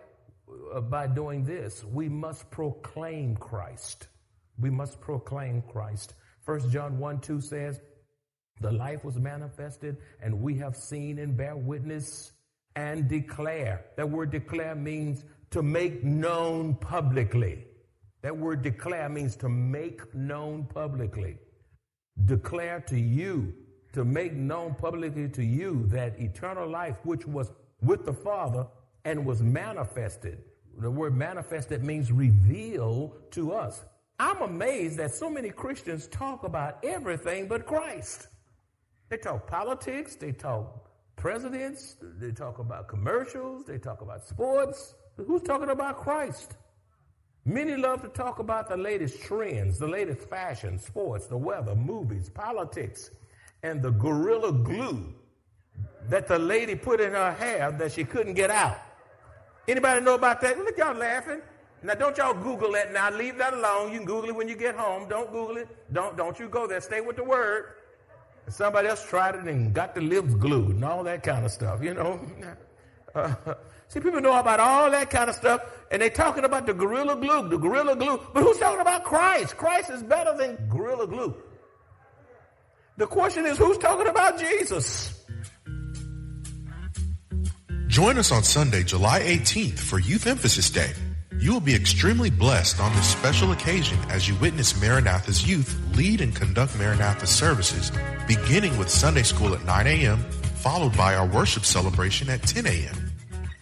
uh, 0.74 0.80
by 0.80 1.06
doing 1.06 1.44
this. 1.44 1.84
We 1.84 2.08
must 2.08 2.50
proclaim 2.50 3.36
Christ. 3.36 4.08
We 4.58 4.70
must 4.70 5.00
proclaim 5.00 5.62
Christ. 5.62 6.14
1 6.44 6.70
John 6.70 6.98
1 6.98 7.20
2 7.20 7.40
says, 7.40 7.80
The 8.60 8.72
life 8.72 9.04
was 9.04 9.16
manifested, 9.16 9.96
and 10.22 10.40
we 10.40 10.54
have 10.58 10.76
seen 10.76 11.18
and 11.18 11.36
bear 11.36 11.56
witness 11.56 12.32
and 12.76 13.08
declare. 13.08 13.84
That 13.96 14.08
word 14.08 14.30
declare 14.30 14.74
means 14.74 15.24
to 15.50 15.62
make 15.62 16.04
known 16.04 16.74
publicly. 16.76 17.66
That 18.22 18.36
word 18.36 18.62
declare 18.62 19.08
means 19.08 19.36
to 19.36 19.48
make 19.48 20.14
known 20.14 20.64
publicly. 20.64 21.38
Declare 22.24 22.80
to 22.88 22.98
you, 22.98 23.52
to 23.92 24.04
make 24.04 24.32
known 24.32 24.74
publicly 24.74 25.28
to 25.28 25.44
you 25.44 25.86
that 25.88 26.18
eternal 26.18 26.68
life, 26.68 26.96
which 27.04 27.26
was 27.26 27.52
with 27.82 28.06
the 28.06 28.14
Father 28.14 28.66
and 29.04 29.26
was 29.26 29.42
manifested. 29.42 30.42
The 30.78 30.90
word 30.90 31.16
manifested 31.16 31.84
means 31.84 32.10
reveal 32.10 33.14
to 33.32 33.52
us. 33.52 33.84
I'm 34.18 34.42
amazed 34.42 34.98
that 34.98 35.12
so 35.12 35.28
many 35.28 35.50
Christians 35.50 36.06
talk 36.06 36.44
about 36.44 36.78
everything 36.84 37.46
but 37.46 37.66
Christ. 37.66 38.28
They 39.14 39.20
talk 39.20 39.46
politics, 39.46 40.16
they 40.16 40.32
talk 40.32 40.90
presidents, 41.14 41.94
they 42.18 42.32
talk 42.32 42.58
about 42.58 42.88
commercials, 42.88 43.64
they 43.64 43.78
talk 43.78 44.00
about 44.00 44.26
sports. 44.26 44.96
Who's 45.16 45.42
talking 45.42 45.70
about 45.70 45.98
Christ? 45.98 46.54
Many 47.44 47.76
love 47.76 48.02
to 48.02 48.08
talk 48.08 48.40
about 48.40 48.68
the 48.68 48.76
latest 48.76 49.22
trends, 49.22 49.78
the 49.78 49.86
latest 49.86 50.28
fashion, 50.28 50.80
sports, 50.80 51.28
the 51.28 51.36
weather, 51.36 51.76
movies, 51.76 52.28
politics, 52.28 53.12
and 53.62 53.80
the 53.80 53.92
gorilla 53.92 54.50
glue 54.50 55.14
that 56.08 56.26
the 56.26 56.36
lady 56.40 56.74
put 56.74 57.00
in 57.00 57.12
her 57.12 57.34
hair 57.34 57.70
that 57.70 57.92
she 57.92 58.02
couldn't 58.02 58.34
get 58.34 58.50
out. 58.50 58.78
Anybody 59.68 60.00
know 60.00 60.16
about 60.16 60.40
that? 60.40 60.58
Look, 60.58 60.76
y'all 60.76 60.92
laughing. 60.92 61.40
Now, 61.84 61.94
don't 61.94 62.16
y'all 62.16 62.34
Google 62.34 62.72
that 62.72 62.92
now. 62.92 63.12
Leave 63.12 63.38
that 63.38 63.54
alone. 63.54 63.92
You 63.92 63.98
can 63.98 64.06
Google 64.06 64.30
it 64.30 64.34
when 64.34 64.48
you 64.48 64.56
get 64.56 64.74
home. 64.74 65.08
Don't 65.08 65.30
Google 65.30 65.58
it. 65.58 65.68
Don't, 65.92 66.16
don't 66.16 66.36
you 66.40 66.48
go 66.48 66.66
there. 66.66 66.80
Stay 66.80 67.00
with 67.00 67.14
the 67.14 67.22
word. 67.22 67.74
Somebody 68.48 68.88
else 68.88 69.04
tried 69.08 69.36
it 69.36 69.44
and 69.44 69.72
got 69.72 69.94
the 69.94 70.00
lips 70.00 70.34
glued 70.34 70.76
and 70.76 70.84
all 70.84 71.02
that 71.04 71.22
kind 71.22 71.44
of 71.44 71.50
stuff, 71.50 71.82
you 71.82 71.94
know. 71.94 72.20
Uh, 73.14 73.32
see, 73.86 74.00
people 74.00 74.20
know 74.20 74.36
about 74.36 74.58
all 74.58 74.90
that 74.90 75.08
kind 75.08 75.30
of 75.30 75.36
stuff, 75.36 75.62
and 75.92 76.02
they're 76.02 76.10
talking 76.10 76.42
about 76.42 76.66
the 76.66 76.74
gorilla 76.74 77.14
glue, 77.14 77.48
the 77.48 77.56
gorilla 77.56 77.94
glue. 77.94 78.20
But 78.32 78.42
who's 78.42 78.58
talking 78.58 78.80
about 78.80 79.04
Christ? 79.04 79.56
Christ 79.56 79.88
is 79.90 80.02
better 80.02 80.36
than 80.36 80.68
gorilla 80.68 81.06
glue. 81.06 81.36
The 82.96 83.06
question 83.06 83.46
is, 83.46 83.56
who's 83.56 83.78
talking 83.78 84.08
about 84.08 84.36
Jesus? 84.36 85.24
Join 87.86 88.18
us 88.18 88.32
on 88.32 88.42
Sunday, 88.42 88.82
July 88.82 89.20
18th 89.20 89.78
for 89.78 90.00
Youth 90.00 90.26
Emphasis 90.26 90.70
Day. 90.70 90.92
You 91.38 91.52
will 91.52 91.60
be 91.60 91.74
extremely 91.74 92.30
blessed 92.30 92.80
on 92.80 92.94
this 92.94 93.06
special 93.06 93.52
occasion 93.52 93.98
as 94.08 94.28
you 94.28 94.34
witness 94.36 94.80
Maranatha's 94.80 95.46
youth 95.46 95.78
lead 95.94 96.20
and 96.20 96.34
conduct 96.34 96.78
Maranatha 96.78 97.26
services, 97.26 97.92
beginning 98.26 98.76
with 98.78 98.88
Sunday 98.88 99.24
school 99.24 99.54
at 99.54 99.64
9 99.64 99.86
a.m., 99.86 100.18
followed 100.56 100.96
by 100.96 101.14
our 101.14 101.26
worship 101.26 101.64
celebration 101.64 102.30
at 102.30 102.42
10 102.42 102.66
a.m. 102.66 103.10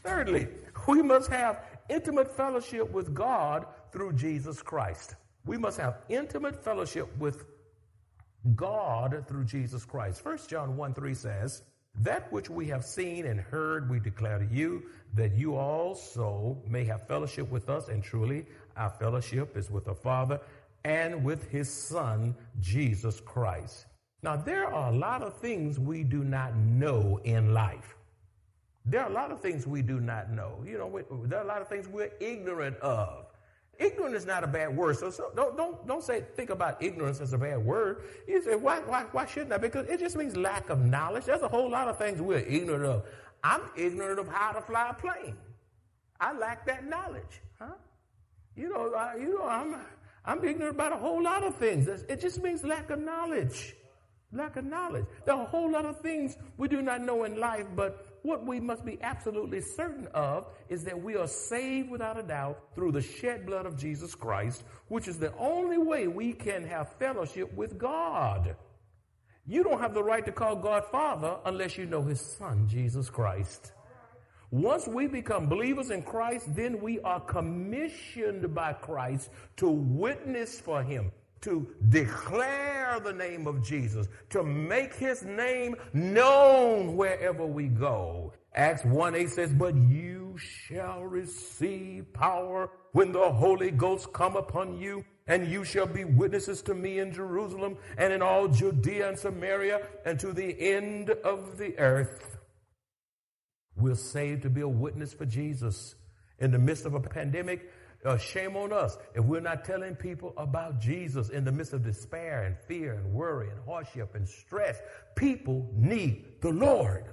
Thirdly, 0.04 0.48
we 0.86 1.02
must 1.02 1.30
have 1.30 1.64
intimate 1.88 2.36
fellowship 2.36 2.90
with 2.92 3.14
God 3.14 3.66
through 3.90 4.12
Jesus 4.12 4.62
Christ. 4.62 5.16
We 5.44 5.58
must 5.58 5.78
have 5.78 5.98
intimate 6.08 6.62
fellowship 6.62 7.08
with 7.18 7.44
God 8.54 9.24
through 9.26 9.44
Jesus 9.44 9.84
Christ. 9.84 10.24
1 10.24 10.38
John 10.46 10.76
1 10.76 10.94
3 10.94 11.14
says, 11.14 11.62
That 12.00 12.32
which 12.32 12.48
we 12.48 12.66
have 12.68 12.84
seen 12.84 13.26
and 13.26 13.38
heard, 13.38 13.90
we 13.90 14.00
declare 14.00 14.38
to 14.38 14.46
you, 14.46 14.84
that 15.14 15.32
you 15.34 15.56
also 15.56 16.56
may 16.66 16.84
have 16.84 17.06
fellowship 17.06 17.50
with 17.50 17.68
us. 17.68 17.88
And 17.88 18.02
truly, 18.02 18.46
our 18.76 18.90
fellowship 18.90 19.56
is 19.56 19.70
with 19.70 19.84
the 19.84 19.94
Father 19.94 20.40
and 20.84 21.22
with 21.22 21.48
his 21.50 21.70
Son, 21.70 22.34
Jesus 22.60 23.20
Christ. 23.20 23.86
Now, 24.22 24.36
there 24.36 24.72
are 24.72 24.92
a 24.92 24.96
lot 24.96 25.22
of 25.22 25.36
things 25.38 25.78
we 25.78 26.02
do 26.04 26.24
not 26.24 26.56
know 26.56 27.20
in 27.24 27.52
life. 27.52 27.96
There 28.84 29.00
are 29.00 29.10
a 29.10 29.12
lot 29.12 29.30
of 29.30 29.40
things 29.40 29.66
we 29.66 29.82
do 29.82 30.00
not 30.00 30.30
know. 30.30 30.64
You 30.66 30.78
know, 30.78 30.86
we, 30.86 31.02
there 31.24 31.40
are 31.40 31.44
a 31.44 31.46
lot 31.46 31.60
of 31.60 31.68
things 31.68 31.88
we're 31.88 32.12
ignorant 32.20 32.76
of. 32.78 33.26
Ignorant 33.78 34.14
is 34.14 34.26
not 34.26 34.44
a 34.44 34.46
bad 34.46 34.76
word. 34.76 34.98
So, 34.98 35.10
so, 35.10 35.32
don't, 35.34 35.56
don't, 35.56 35.86
don't 35.86 36.02
say, 36.02 36.24
think 36.36 36.50
about 36.50 36.82
ignorance 36.82 37.20
as 37.20 37.32
a 37.32 37.38
bad 37.38 37.64
word. 37.64 38.04
You 38.28 38.42
say, 38.42 38.54
why, 38.54 38.80
why, 38.80 39.06
why 39.12 39.26
shouldn't 39.26 39.52
I? 39.52 39.58
Because 39.58 39.88
it 39.88 39.98
just 39.98 40.16
means 40.16 40.36
lack 40.36 40.70
of 40.70 40.84
knowledge. 40.84 41.24
There's 41.24 41.42
a 41.42 41.48
whole 41.48 41.70
lot 41.70 41.88
of 41.88 41.98
things 41.98 42.20
we're 42.20 42.38
ignorant 42.38 42.84
of. 42.84 43.04
I'm 43.42 43.62
ignorant 43.76 44.20
of 44.20 44.28
how 44.28 44.52
to 44.52 44.60
fly 44.60 44.90
a 44.90 44.94
plane. 44.94 45.36
I 46.20 46.32
lack 46.32 46.66
that 46.66 46.84
knowledge, 46.88 47.42
huh? 47.58 47.72
You 48.54 48.68
know, 48.68 48.94
I, 48.94 49.16
you 49.16 49.38
know, 49.38 49.46
I'm, 49.46 49.76
I'm 50.24 50.44
ignorant 50.44 50.76
about 50.76 50.92
a 50.92 50.96
whole 50.96 51.22
lot 51.22 51.42
of 51.42 51.56
things. 51.56 51.88
It 51.88 52.20
just 52.20 52.42
means 52.42 52.62
lack 52.62 52.90
of 52.90 53.00
knowledge. 53.00 53.74
Lack 54.30 54.56
of 54.56 54.64
knowledge. 54.64 55.06
There 55.24 55.34
are 55.34 55.42
a 55.42 55.46
whole 55.46 55.70
lot 55.70 55.84
of 55.84 56.00
things 56.00 56.36
we 56.56 56.68
do 56.68 56.80
not 56.82 57.00
know 57.00 57.24
in 57.24 57.40
life, 57.40 57.66
but 57.74 58.11
what 58.22 58.46
we 58.46 58.60
must 58.60 58.84
be 58.84 58.98
absolutely 59.02 59.60
certain 59.60 60.06
of 60.14 60.46
is 60.68 60.84
that 60.84 61.00
we 61.00 61.16
are 61.16 61.26
saved 61.26 61.90
without 61.90 62.18
a 62.18 62.22
doubt 62.22 62.58
through 62.74 62.92
the 62.92 63.02
shed 63.02 63.44
blood 63.46 63.66
of 63.66 63.76
Jesus 63.76 64.14
Christ, 64.14 64.62
which 64.88 65.08
is 65.08 65.18
the 65.18 65.34
only 65.36 65.78
way 65.78 66.06
we 66.06 66.32
can 66.32 66.64
have 66.64 66.92
fellowship 66.98 67.52
with 67.54 67.78
God. 67.78 68.56
You 69.46 69.64
don't 69.64 69.80
have 69.80 69.94
the 69.94 70.04
right 70.04 70.24
to 70.24 70.32
call 70.32 70.54
God 70.56 70.84
Father 70.92 71.36
unless 71.44 71.76
you 71.76 71.86
know 71.86 72.02
His 72.02 72.20
Son, 72.20 72.68
Jesus 72.68 73.10
Christ. 73.10 73.72
Once 74.52 74.86
we 74.86 75.06
become 75.06 75.48
believers 75.48 75.90
in 75.90 76.02
Christ, 76.02 76.54
then 76.54 76.80
we 76.80 77.00
are 77.00 77.20
commissioned 77.20 78.54
by 78.54 78.74
Christ 78.74 79.30
to 79.56 79.68
witness 79.68 80.60
for 80.60 80.82
Him, 80.82 81.10
to 81.42 81.68
declare 81.88 83.00
the 83.00 83.12
name 83.12 83.46
of 83.46 83.62
Jesus, 83.62 84.08
to 84.30 84.42
make 84.42 84.94
His 84.94 85.22
name 85.22 85.76
known 85.92 86.96
wherever 86.96 87.44
we 87.46 87.68
go. 87.68 88.32
Acts 88.54 88.84
1 88.84 89.14
8 89.14 89.30
says, 89.30 89.52
But 89.52 89.74
you 89.74 90.36
shall 90.38 91.02
receive 91.02 92.12
power 92.12 92.70
when 92.92 93.12
the 93.12 93.32
Holy 93.32 93.70
Ghost 93.70 94.12
come 94.12 94.36
upon 94.36 94.78
you 94.78 95.04
and 95.26 95.48
you 95.48 95.64
shall 95.64 95.86
be 95.86 96.04
witnesses 96.04 96.62
to 96.62 96.74
me 96.74 96.98
in 96.98 97.12
Jerusalem 97.12 97.76
and 97.96 98.12
in 98.12 98.22
all 98.22 98.48
Judea 98.48 99.08
and 99.08 99.18
Samaria 99.18 99.86
and 100.04 100.18
to 100.20 100.32
the 100.32 100.56
end 100.60 101.10
of 101.10 101.58
the 101.58 101.78
earth. 101.78 102.38
We're 103.76 103.94
saved 103.94 104.42
to 104.42 104.50
be 104.50 104.60
a 104.60 104.68
witness 104.68 105.12
for 105.12 105.24
Jesus 105.24 105.94
in 106.38 106.50
the 106.50 106.58
midst 106.58 106.84
of 106.84 106.94
a 106.94 107.00
pandemic. 107.00 107.70
Uh, 108.04 108.16
shame 108.16 108.56
on 108.56 108.72
us 108.72 108.98
if 109.14 109.24
we're 109.24 109.40
not 109.40 109.64
telling 109.64 109.94
people 109.94 110.34
about 110.36 110.80
Jesus 110.80 111.28
in 111.28 111.44
the 111.44 111.52
midst 111.52 111.72
of 111.72 111.84
despair 111.84 112.42
and 112.42 112.56
fear 112.66 112.94
and 112.94 113.12
worry 113.12 113.48
and 113.48 113.60
hardship 113.64 114.16
and 114.16 114.28
stress. 114.28 114.80
People 115.14 115.70
need 115.72 116.40
the 116.40 116.50
Lord. 116.50 117.04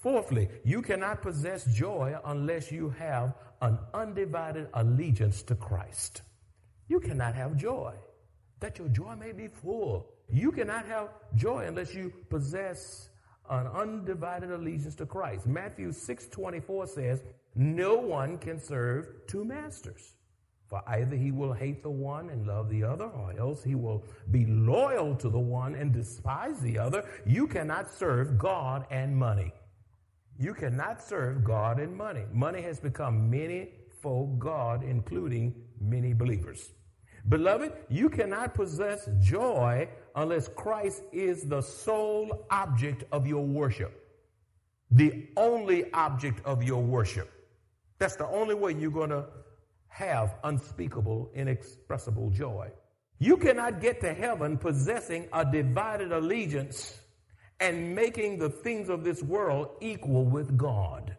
Fourthly, 0.00 0.48
you 0.64 0.80
cannot 0.80 1.22
possess 1.22 1.64
joy 1.66 2.16
unless 2.24 2.70
you 2.70 2.90
have 2.90 3.34
an 3.60 3.78
undivided 3.92 4.68
allegiance 4.74 5.42
to 5.42 5.54
Christ. 5.54 6.22
You 6.88 7.00
cannot 7.00 7.34
have 7.34 7.56
joy, 7.56 7.94
that 8.60 8.78
your 8.78 8.88
joy 8.88 9.14
may 9.16 9.32
be 9.32 9.48
full. 9.48 10.08
You 10.28 10.52
cannot 10.52 10.86
have 10.86 11.08
joy 11.34 11.66
unless 11.66 11.94
you 11.94 12.12
possess 12.30 13.10
an 13.50 13.66
undivided 13.66 14.52
allegiance 14.52 14.94
to 14.96 15.06
Christ. 15.06 15.46
Matthew 15.46 15.92
6 15.92 16.26
24 16.28 16.86
says, 16.86 17.22
No 17.54 17.96
one 17.96 18.38
can 18.38 18.60
serve 18.60 19.08
two 19.26 19.44
masters. 19.44 20.14
For 20.68 20.82
either 20.86 21.16
he 21.16 21.32
will 21.32 21.52
hate 21.52 21.82
the 21.82 21.90
one 21.90 22.30
and 22.30 22.46
love 22.46 22.70
the 22.70 22.84
other, 22.84 23.06
or 23.06 23.34
else 23.38 23.64
he 23.64 23.74
will 23.74 24.04
be 24.30 24.46
loyal 24.46 25.16
to 25.16 25.28
the 25.28 25.38
one 25.38 25.74
and 25.74 25.92
despise 25.92 26.60
the 26.60 26.78
other. 26.78 27.04
You 27.26 27.48
cannot 27.48 27.92
serve 27.92 28.38
God 28.38 28.86
and 28.90 29.16
money. 29.16 29.52
You 30.38 30.54
cannot 30.54 31.02
serve 31.02 31.44
God 31.44 31.80
and 31.80 31.96
money. 31.96 32.24
Money 32.32 32.62
has 32.62 32.80
become 32.80 33.30
many 33.30 33.70
for 34.00 34.28
God, 34.38 34.84
including 34.84 35.54
many 35.80 36.14
believers. 36.14 36.70
Beloved, 37.28 37.72
you 37.90 38.08
cannot 38.08 38.54
possess 38.54 39.08
joy 39.20 39.88
unless 40.16 40.48
Christ 40.48 41.02
is 41.12 41.44
the 41.44 41.60
sole 41.60 42.46
object 42.50 43.04
of 43.12 43.26
your 43.26 43.44
worship. 43.44 43.96
the 44.90 45.28
only 45.36 45.92
object 45.92 46.44
of 46.44 46.62
your 46.62 46.82
worship. 46.82 47.30
That's 48.00 48.16
the 48.16 48.26
only 48.26 48.54
way 48.54 48.72
you're 48.72 48.90
going 48.90 49.10
to 49.10 49.26
have 49.88 50.34
unspeakable, 50.42 51.30
inexpressible 51.34 52.30
joy. 52.30 52.70
You 53.18 53.36
cannot 53.36 53.82
get 53.82 54.00
to 54.00 54.14
heaven 54.14 54.56
possessing 54.56 55.28
a 55.34 55.44
divided 55.44 56.10
allegiance 56.10 56.98
and 57.60 57.94
making 57.94 58.38
the 58.38 58.48
things 58.48 58.88
of 58.88 59.04
this 59.04 59.22
world 59.22 59.68
equal 59.82 60.24
with 60.24 60.56
God. 60.56 61.14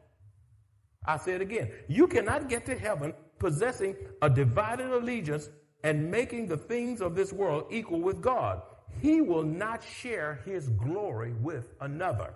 I 1.06 1.18
say 1.18 1.34
it 1.34 1.42
again. 1.42 1.70
You 1.88 2.08
cannot 2.08 2.50
get 2.50 2.66
to 2.66 2.76
heaven 2.76 3.14
possessing 3.38 3.96
a 4.24 4.30
divided 4.30 4.90
allegiance 4.90 5.50
and 5.84 6.10
making 6.10 6.48
the 6.48 6.58
things 6.58 7.00
of 7.00 7.14
this 7.14 7.32
world 7.32 7.66
equal 7.70 8.02
with 8.02 8.22
God. 8.22 8.64
He 9.02 9.22
will 9.22 9.44
not 9.44 9.84
share 9.84 10.42
his 10.46 10.70
glory 10.70 11.34
with 11.34 11.74
another. 11.80 12.34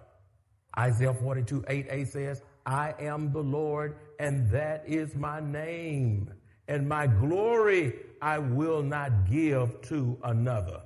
Isaiah 0.77 1.15
42, 1.15 1.61
8a 1.61 2.07
says, 2.07 2.43
I 2.65 2.95
am 2.99 3.31
the 3.31 3.43
Lord, 3.43 3.97
and 4.19 4.49
that 4.49 4.83
is 4.87 5.15
my 5.15 5.39
name, 5.39 6.33
and 6.67 6.89
my 6.89 7.07
glory 7.07 7.93
I 8.21 8.39
will 8.39 8.81
not 8.81 9.29
give 9.29 9.81
to 9.83 10.17
another. 10.23 10.81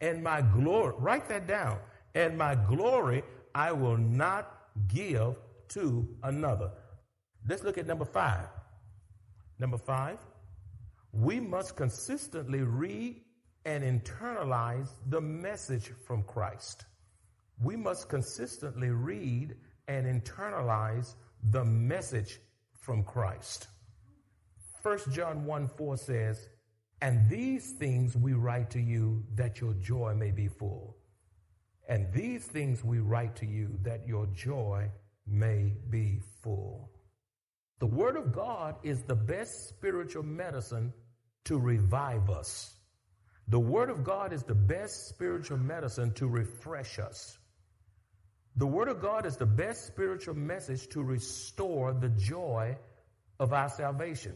And 0.00 0.22
my 0.22 0.42
glory, 0.42 0.94
write 0.98 1.28
that 1.28 1.46
down, 1.46 1.78
and 2.14 2.36
my 2.36 2.56
glory 2.56 3.22
I 3.54 3.70
will 3.72 3.96
not 3.96 4.68
give 4.88 5.36
to 5.68 6.08
another. 6.24 6.72
Let's 7.48 7.62
look 7.62 7.78
at 7.78 7.86
number 7.86 8.04
five. 8.04 8.48
Number 9.58 9.78
five, 9.78 10.18
we 11.12 11.38
must 11.38 11.76
consistently 11.76 12.62
read 12.62 13.20
and 13.64 13.84
internalize 13.84 14.88
the 15.08 15.20
message 15.20 15.92
from 16.04 16.24
Christ. 16.24 16.84
We 17.62 17.76
must 17.76 18.08
consistently 18.08 18.90
read 18.90 19.54
and 19.88 20.06
internalize 20.06 21.14
the 21.50 21.64
message 21.64 22.38
from 22.80 23.02
Christ. 23.02 23.66
1 24.82 24.98
John 25.12 25.44
1 25.44 25.68
4 25.68 25.96
says, 25.96 26.48
And 27.00 27.28
these 27.28 27.72
things 27.72 28.16
we 28.16 28.32
write 28.32 28.70
to 28.70 28.80
you 28.80 29.22
that 29.34 29.60
your 29.60 29.74
joy 29.74 30.14
may 30.14 30.30
be 30.30 30.48
full. 30.48 30.96
And 31.88 32.12
these 32.12 32.44
things 32.44 32.84
we 32.84 32.98
write 32.98 33.36
to 33.36 33.46
you 33.46 33.78
that 33.82 34.06
your 34.06 34.26
joy 34.26 34.90
may 35.26 35.74
be 35.90 36.20
full. 36.42 36.90
The 37.78 37.86
Word 37.86 38.16
of 38.16 38.32
God 38.32 38.76
is 38.82 39.02
the 39.02 39.16
best 39.16 39.68
spiritual 39.68 40.22
medicine 40.22 40.92
to 41.44 41.58
revive 41.58 42.30
us. 42.30 42.74
The 43.48 43.58
Word 43.58 43.90
of 43.90 44.04
God 44.04 44.32
is 44.32 44.44
the 44.44 44.54
best 44.54 45.08
spiritual 45.08 45.58
medicine 45.58 46.12
to 46.14 46.28
refresh 46.28 46.98
us. 46.98 47.38
The 48.56 48.66
Word 48.66 48.88
of 48.88 49.00
God 49.00 49.24
is 49.24 49.36
the 49.36 49.46
best 49.46 49.86
spiritual 49.86 50.34
message 50.34 50.88
to 50.88 51.02
restore 51.02 51.94
the 51.94 52.10
joy 52.10 52.76
of 53.40 53.52
our 53.54 53.70
salvation. 53.70 54.34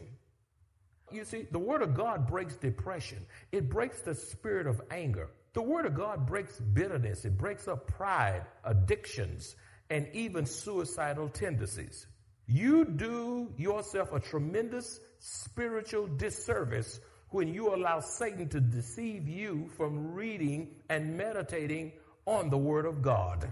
You 1.11 1.23
see, 1.23 1.47
the 1.51 1.59
Word 1.59 1.83
of 1.83 1.93
God 1.93 2.27
breaks 2.27 2.55
depression, 2.55 3.25
it 3.51 3.69
breaks 3.69 4.01
the 4.01 4.15
spirit 4.15 4.65
of 4.65 4.81
anger. 4.89 5.29
The 5.53 5.61
Word 5.61 5.85
of 5.85 5.95
God 5.95 6.25
breaks 6.25 6.59
bitterness, 6.59 7.25
it 7.25 7.37
breaks 7.37 7.67
up 7.67 7.87
pride, 7.87 8.43
addictions, 8.63 9.55
and 9.89 10.07
even 10.13 10.45
suicidal 10.45 11.29
tendencies. 11.29 12.07
You 12.47 12.85
do 12.85 13.53
yourself 13.57 14.13
a 14.13 14.19
tremendous 14.19 14.99
spiritual 15.19 16.07
disservice 16.07 16.99
when 17.29 17.53
you 17.53 17.73
allow 17.73 17.99
Satan 17.99 18.49
to 18.49 18.59
deceive 18.59 19.27
you 19.27 19.69
from 19.77 20.13
reading 20.13 20.75
and 20.89 21.17
meditating 21.17 21.93
on 22.25 22.49
the 22.49 22.57
Word 22.57 22.85
of 22.85 23.01
God 23.01 23.51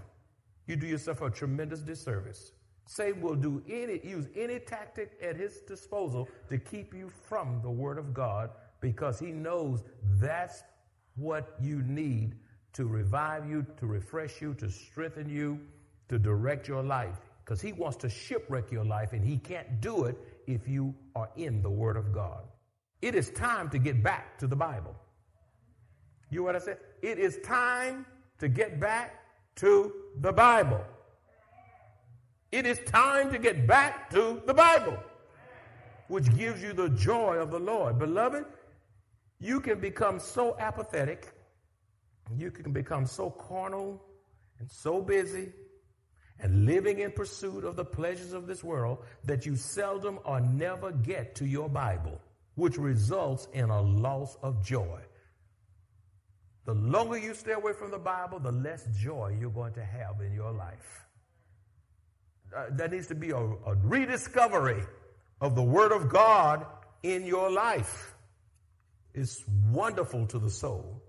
you 0.66 0.76
do 0.76 0.86
yourself 0.86 1.22
a 1.22 1.30
tremendous 1.30 1.80
disservice. 1.80 2.52
Satan 2.86 3.20
will 3.20 3.34
do 3.34 3.62
any, 3.68 4.00
use 4.04 4.28
any 4.36 4.60
tactic 4.60 5.18
at 5.20 5.36
his 5.36 5.58
disposal 5.60 6.28
to 6.48 6.58
keep 6.58 6.94
you 6.94 7.10
from 7.28 7.60
the 7.62 7.70
Word 7.70 7.98
of 7.98 8.14
God 8.14 8.50
because 8.80 9.18
he 9.18 9.32
knows 9.32 9.82
that's 10.20 10.62
what 11.16 11.56
you 11.60 11.82
need 11.82 12.36
to 12.74 12.86
revive 12.86 13.48
you, 13.48 13.66
to 13.78 13.86
refresh 13.86 14.40
you, 14.40 14.54
to 14.54 14.70
strengthen 14.70 15.28
you, 15.28 15.58
to 16.08 16.18
direct 16.18 16.68
your 16.68 16.82
life. 16.82 17.16
Because 17.44 17.60
he 17.60 17.72
wants 17.72 17.96
to 17.98 18.08
shipwreck 18.08 18.70
your 18.70 18.84
life 18.84 19.12
and 19.12 19.24
he 19.24 19.38
can't 19.38 19.80
do 19.80 20.04
it 20.04 20.16
if 20.46 20.68
you 20.68 20.94
are 21.14 21.30
in 21.36 21.62
the 21.62 21.70
Word 21.70 21.96
of 21.96 22.12
God. 22.12 22.44
It 23.02 23.14
is 23.14 23.30
time 23.30 23.70
to 23.70 23.78
get 23.78 24.02
back 24.02 24.38
to 24.38 24.46
the 24.46 24.56
Bible. 24.56 24.94
You 26.30 26.40
know 26.40 26.44
what 26.44 26.56
I 26.56 26.60
said? 26.60 26.78
It 27.02 27.18
is 27.18 27.38
time 27.44 28.04
to 28.38 28.48
get 28.48 28.80
back 28.80 29.22
to 29.56 29.92
the 30.20 30.32
Bible. 30.32 30.82
It 32.52 32.66
is 32.66 32.78
time 32.86 33.30
to 33.32 33.38
get 33.38 33.66
back 33.66 34.10
to 34.10 34.40
the 34.46 34.54
Bible, 34.54 34.96
which 36.08 36.34
gives 36.36 36.62
you 36.62 36.72
the 36.72 36.88
joy 36.90 37.36
of 37.36 37.50
the 37.50 37.58
Lord. 37.58 37.98
Beloved, 37.98 38.44
you 39.40 39.60
can 39.60 39.78
become 39.80 40.18
so 40.18 40.56
apathetic, 40.58 41.32
you 42.36 42.50
can 42.50 42.72
become 42.72 43.06
so 43.06 43.30
carnal 43.30 44.02
and 44.58 44.70
so 44.70 45.02
busy 45.02 45.52
and 46.40 46.66
living 46.66 47.00
in 47.00 47.10
pursuit 47.12 47.64
of 47.64 47.76
the 47.76 47.84
pleasures 47.84 48.32
of 48.32 48.46
this 48.46 48.62
world 48.62 48.98
that 49.24 49.46
you 49.46 49.56
seldom 49.56 50.18
or 50.24 50.40
never 50.40 50.92
get 50.92 51.34
to 51.34 51.46
your 51.46 51.68
Bible, 51.68 52.20
which 52.54 52.78
results 52.78 53.48
in 53.52 53.70
a 53.70 53.80
loss 53.80 54.36
of 54.42 54.64
joy. 54.64 55.00
The 56.66 56.74
longer 56.74 57.16
you 57.16 57.32
stay 57.34 57.52
away 57.52 57.72
from 57.72 57.92
the 57.92 57.98
Bible, 57.98 58.40
the 58.40 58.52
less 58.52 58.86
joy 58.98 59.36
you're 59.40 59.50
going 59.50 59.72
to 59.74 59.84
have 59.84 60.20
in 60.20 60.34
your 60.34 60.52
life. 60.52 61.06
Uh, 62.54 62.66
there 62.70 62.88
needs 62.88 63.06
to 63.06 63.14
be 63.14 63.30
a, 63.30 63.36
a 63.36 63.74
rediscovery 63.82 64.82
of 65.40 65.54
the 65.54 65.62
Word 65.62 65.92
of 65.92 66.08
God 66.08 66.66
in 67.02 67.24
your 67.24 67.50
life. 67.50 68.14
It's 69.14 69.42
wonderful 69.70 70.26
to 70.26 70.38
the 70.38 70.50
soul. 70.50 71.02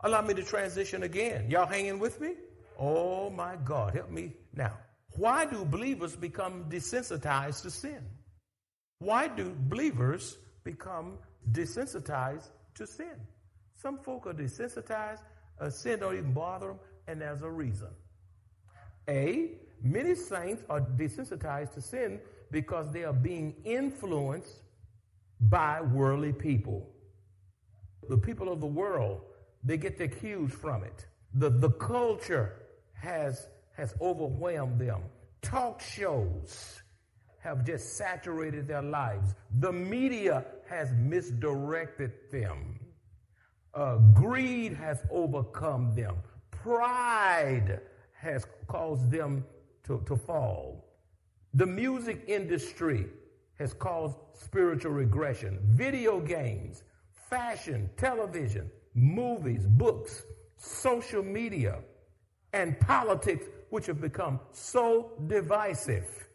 Allow 0.00 0.22
me 0.22 0.34
to 0.34 0.42
transition 0.42 1.02
again. 1.02 1.50
Y'all 1.50 1.66
hanging 1.66 1.98
with 1.98 2.20
me? 2.20 2.32
Oh 2.78 3.30
my 3.30 3.56
God, 3.56 3.94
help 3.94 4.10
me 4.10 4.32
now. 4.54 4.72
Why 5.16 5.44
do 5.44 5.64
believers 5.64 6.16
become 6.16 6.64
desensitized 6.68 7.62
to 7.62 7.70
sin? 7.70 8.00
Why 8.98 9.28
do 9.28 9.54
believers 9.68 10.38
become 10.64 11.18
desensitized 11.52 12.48
to 12.74 12.86
sin? 12.86 13.20
Some 13.76 13.98
folk 13.98 14.26
are 14.26 14.32
desensitized, 14.32 15.20
uh, 15.60 15.70
sin 15.70 16.00
don't 16.00 16.16
even 16.16 16.32
bother 16.32 16.68
them, 16.68 16.78
and 17.06 17.20
there's 17.20 17.42
a 17.42 17.50
reason. 17.50 17.88
A, 19.08 19.52
many 19.82 20.14
saints 20.14 20.62
are 20.70 20.80
desensitized 20.80 21.74
to 21.74 21.80
sin 21.80 22.20
because 22.50 22.90
they 22.92 23.04
are 23.04 23.12
being 23.12 23.54
influenced 23.64 24.62
by 25.40 25.80
worldly 25.80 26.32
people. 26.32 26.88
The 28.08 28.16
people 28.16 28.52
of 28.52 28.60
the 28.60 28.66
world, 28.66 29.22
they 29.62 29.76
get 29.76 29.98
their 29.98 30.08
cues 30.08 30.52
from 30.52 30.84
it. 30.84 31.06
The, 31.34 31.50
the 31.50 31.70
culture 31.70 32.54
has, 32.92 33.48
has 33.76 33.94
overwhelmed 34.00 34.80
them. 34.80 35.02
Talk 35.42 35.80
shows 35.80 36.80
have 37.40 37.66
just 37.66 37.96
saturated 37.96 38.66
their 38.66 38.82
lives. 38.82 39.34
The 39.58 39.72
media 39.72 40.44
has 40.68 40.90
misdirected 40.92 42.12
them. 42.32 42.80
Uh, 43.74 43.96
greed 44.12 44.72
has 44.72 45.02
overcome 45.10 45.94
them. 45.94 46.14
Pride 46.50 47.80
has 48.12 48.46
caused 48.68 49.10
them 49.10 49.44
to, 49.82 50.02
to 50.06 50.16
fall. 50.16 50.84
The 51.54 51.66
music 51.66 52.24
industry 52.28 53.06
has 53.58 53.72
caused 53.74 54.16
spiritual 54.32 54.92
regression. 54.92 55.58
Video 55.64 56.20
games, 56.20 56.84
fashion, 57.28 57.90
television, 57.96 58.70
movies, 58.94 59.66
books, 59.66 60.22
social 60.56 61.22
media, 61.22 61.80
and 62.52 62.78
politics, 62.80 63.46
which 63.70 63.86
have 63.86 64.00
become 64.00 64.38
so 64.52 65.10
divisive, 65.26 66.28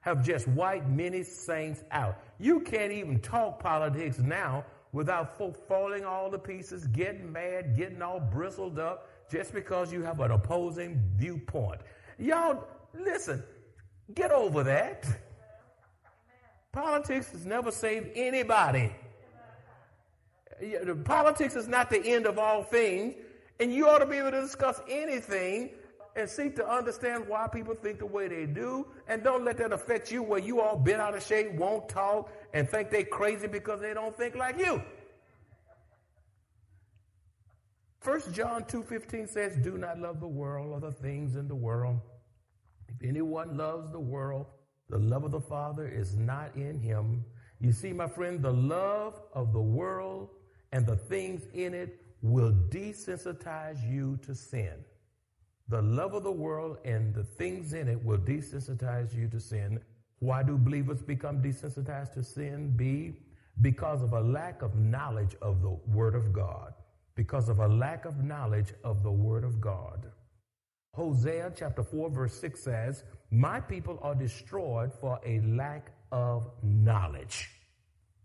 have 0.00 0.24
just 0.24 0.48
wiped 0.48 0.88
many 0.88 1.22
saints 1.22 1.84
out. 1.92 2.18
You 2.38 2.60
can't 2.60 2.92
even 2.92 3.20
talk 3.20 3.60
politics 3.60 4.18
now 4.18 4.64
without 4.92 5.38
falling 5.68 6.04
all 6.04 6.30
to 6.30 6.38
pieces, 6.38 6.86
getting 6.88 7.32
mad, 7.32 7.76
getting 7.76 8.02
all 8.02 8.20
bristled 8.20 8.78
up 8.78 9.08
just 9.30 9.54
because 9.54 9.92
you 9.92 10.02
have 10.02 10.20
an 10.20 10.32
opposing 10.32 11.00
viewpoint. 11.16 11.80
Y'all, 12.18 12.64
listen, 12.92 13.42
get 14.14 14.32
over 14.32 14.64
that. 14.64 15.06
Politics 16.72 17.30
has 17.32 17.46
never 17.46 17.70
saved 17.70 18.10
anybody. 18.14 18.92
Politics 21.04 21.56
is 21.56 21.66
not 21.68 21.88
the 21.90 22.04
end 22.04 22.26
of 22.26 22.38
all 22.38 22.62
things, 22.62 23.14
and 23.60 23.72
you 23.72 23.88
ought 23.88 23.98
to 23.98 24.06
be 24.06 24.16
able 24.16 24.32
to 24.32 24.40
discuss 24.40 24.80
anything 24.88 25.70
and 26.16 26.28
seek 26.28 26.56
to 26.56 26.68
understand 26.68 27.26
why 27.28 27.46
people 27.48 27.74
think 27.74 27.98
the 27.98 28.06
way 28.06 28.28
they 28.28 28.46
do, 28.46 28.86
and 29.08 29.22
don't 29.22 29.44
let 29.44 29.56
that 29.58 29.72
affect 29.72 30.10
you 30.10 30.22
where 30.22 30.40
you 30.40 30.60
all 30.60 30.76
bent 30.76 31.00
out 31.00 31.14
of 31.14 31.22
shape, 31.22 31.52
won't 31.54 31.88
talk, 31.88 32.30
and 32.52 32.68
think 32.68 32.90
they 32.90 33.04
crazy 33.04 33.46
because 33.46 33.80
they 33.80 33.94
don't 33.94 34.16
think 34.16 34.34
like 34.34 34.58
you. 34.58 34.82
First 38.00 38.32
John 38.32 38.64
2:15 38.64 39.26
says, 39.26 39.56
"Do 39.56 39.76
not 39.76 39.98
love 39.98 40.20
the 40.20 40.28
world 40.28 40.72
or 40.72 40.80
the 40.80 40.92
things 40.92 41.36
in 41.36 41.48
the 41.48 41.54
world. 41.54 42.00
If 42.88 43.02
anyone 43.02 43.56
loves 43.56 43.90
the 43.92 44.00
world, 44.00 44.46
the 44.88 44.98
love 44.98 45.24
of 45.24 45.30
the 45.30 45.40
Father 45.40 45.86
is 45.86 46.16
not 46.16 46.54
in 46.56 46.78
him. 46.80 47.24
You 47.60 47.72
see, 47.72 47.92
my 47.92 48.08
friend, 48.08 48.42
the 48.42 48.52
love 48.52 49.22
of 49.34 49.52
the 49.52 49.60
world 49.60 50.30
and 50.72 50.86
the 50.86 50.96
things 50.96 51.46
in 51.52 51.74
it 51.74 52.00
will 52.22 52.52
desensitize 52.52 53.86
you 53.88 54.16
to 54.22 54.34
sin. 54.34 54.84
The 55.70 55.82
love 55.82 56.14
of 56.14 56.24
the 56.24 56.32
world 56.32 56.78
and 56.84 57.14
the 57.14 57.22
things 57.22 57.74
in 57.74 57.86
it 57.86 58.04
will 58.04 58.18
desensitize 58.18 59.14
you 59.16 59.28
to 59.28 59.38
sin. 59.38 59.80
Why 60.18 60.42
do 60.42 60.58
believers 60.58 61.00
become 61.00 61.40
desensitized 61.40 62.14
to 62.14 62.24
sin? 62.24 62.74
B, 62.76 63.12
because 63.60 64.02
of 64.02 64.12
a 64.12 64.20
lack 64.20 64.62
of 64.62 64.74
knowledge 64.74 65.36
of 65.40 65.62
the 65.62 65.70
Word 65.94 66.16
of 66.16 66.32
God. 66.32 66.74
Because 67.14 67.48
of 67.48 67.60
a 67.60 67.68
lack 67.68 68.04
of 68.04 68.24
knowledge 68.24 68.72
of 68.82 69.04
the 69.04 69.12
Word 69.12 69.44
of 69.44 69.60
God. 69.60 70.10
Hosea 70.94 71.52
chapter 71.56 71.84
4, 71.84 72.10
verse 72.10 72.40
6 72.40 72.64
says, 72.64 73.04
My 73.30 73.60
people 73.60 73.96
are 74.02 74.16
destroyed 74.16 74.92
for 74.92 75.20
a 75.24 75.40
lack 75.42 75.92
of 76.10 76.50
knowledge. 76.64 77.48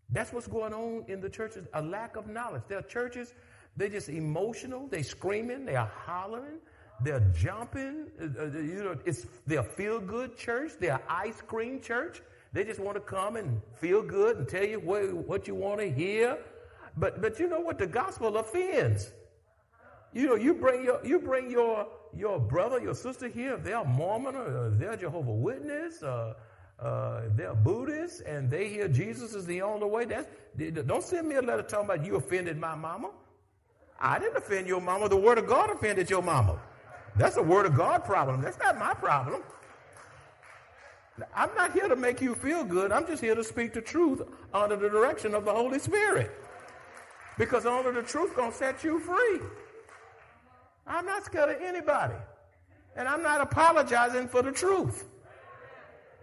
That's 0.10 0.34
what's 0.34 0.48
going 0.48 0.74
on 0.74 1.06
in 1.08 1.22
the 1.22 1.30
churches, 1.30 1.68
a 1.76 1.82
lack 1.82 2.16
of 2.16 2.28
knowledge. 2.28 2.64
There 2.68 2.80
are 2.80 2.84
churches, 2.84 3.36
they're 3.78 3.90
just 3.90 4.10
emotional, 4.10 4.88
they're 4.88 5.04
screaming, 5.04 5.66
they're 5.66 5.92
hollering, 6.06 6.60
they're 7.02 7.32
jumping. 7.36 8.08
Uh, 8.20 8.44
uh, 8.44 8.46
you 8.46 8.84
know, 8.84 8.98
it's 9.06 9.26
they're 9.46 9.64
feel 9.64 10.00
good 10.00 10.38
church, 10.38 10.72
they're 10.80 11.02
ice 11.10 11.42
cream 11.42 11.82
church. 11.82 12.22
They 12.54 12.64
just 12.64 12.80
want 12.80 12.96
to 12.96 13.02
come 13.02 13.36
and 13.36 13.62
feel 13.76 14.02
good 14.02 14.38
and 14.38 14.48
tell 14.48 14.64
you 14.64 14.80
what, 14.80 15.14
what 15.14 15.48
you 15.48 15.56
want 15.56 15.82
to 15.82 15.92
hear. 15.92 16.38
But 16.98 17.22
but 17.22 17.40
you 17.40 17.48
know 17.50 17.60
what? 17.60 17.78
The 17.78 17.88
gospel 17.88 18.38
offends. 18.38 19.12
You 20.14 20.28
know, 20.28 20.36
you 20.36 20.54
bring 20.54 20.84
your 20.84 21.06
you 21.06 21.20
bring 21.20 21.52
your 21.52 21.88
your 22.16 22.40
brother, 22.40 22.80
your 22.80 22.96
sister 22.96 23.28
here, 23.28 23.56
if 23.56 23.64
they're 23.64 23.84
Mormon 23.84 24.36
or 24.36 24.70
they're 24.70 24.96
Jehovah 24.96 25.34
Witness, 25.34 26.02
uh, 26.02 26.34
uh, 26.80 27.24
they're 27.36 27.54
Buddhist, 27.54 28.22
and 28.22 28.50
they 28.50 28.70
hear 28.70 28.88
Jesus 28.88 29.34
is 29.34 29.46
the 29.46 29.62
only 29.62 29.88
way. 29.88 30.06
That's 30.06 30.28
don't 30.88 31.04
send 31.04 31.28
me 31.28 31.36
a 31.36 31.42
letter 31.42 31.64
talking 31.64 31.86
about 31.86 32.06
you 32.06 32.16
offended 32.16 32.58
my 32.58 32.76
mama. 32.76 33.12
I 34.00 34.20
didn't 34.20 34.38
offend 34.38 34.68
your 34.68 34.82
mama. 34.82 35.10
The 35.10 35.18
word 35.18 35.38
of 35.38 35.48
God 35.48 35.70
offended 35.70 36.10
your 36.10 36.22
mama. 36.22 36.60
That's 37.18 37.38
a 37.38 37.44
word 37.44 37.66
of 37.66 37.76
God 37.76 38.04
problem. 38.04 38.42
That's 38.42 38.60
not 38.60 38.78
my 38.78 38.94
problem. 38.94 39.42
I'm 41.34 41.50
not 41.56 41.72
here 41.72 41.88
to 41.88 41.96
make 41.96 42.22
you 42.22 42.36
feel 42.36 42.64
good. 42.64 42.92
I'm 42.92 43.08
just 43.08 43.22
here 43.22 43.36
to 43.36 43.44
speak 43.44 43.74
the 43.74 43.82
truth 43.82 44.22
under 44.54 44.76
the 44.76 44.90
direction 44.90 45.34
of 45.34 45.46
the 45.46 45.54
Holy 45.54 45.80
Spirit. 45.80 46.32
Because 47.38 47.66
only 47.66 47.92
the 47.92 48.02
truth 48.02 48.36
gonna 48.36 48.52
set 48.52 48.84
you 48.84 49.00
free. 49.00 49.40
I'm 50.88 51.06
not 51.06 51.26
scared 51.26 51.56
of 51.56 51.62
anybody. 51.62 52.16
And 52.98 53.08
I'm 53.08 53.24
not 53.24 53.42
apologizing 53.42 54.28
for 54.28 54.42
the 54.42 54.52
truth. 54.52 55.06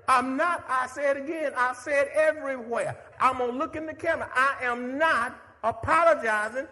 I'm 0.09 0.37
not, 0.37 0.65
I 0.69 0.87
said 0.89 1.17
again, 1.17 1.53
I 1.57 1.75
said 1.75 2.09
everywhere. 2.15 2.97
I'm 3.21 3.39
to 3.39 3.47
look 3.47 3.77
in 3.77 3.87
the 3.87 3.95
camera. 3.95 4.29
I 4.35 4.57
am 4.63 4.99
not 4.99 5.39
apologizing 5.63 6.67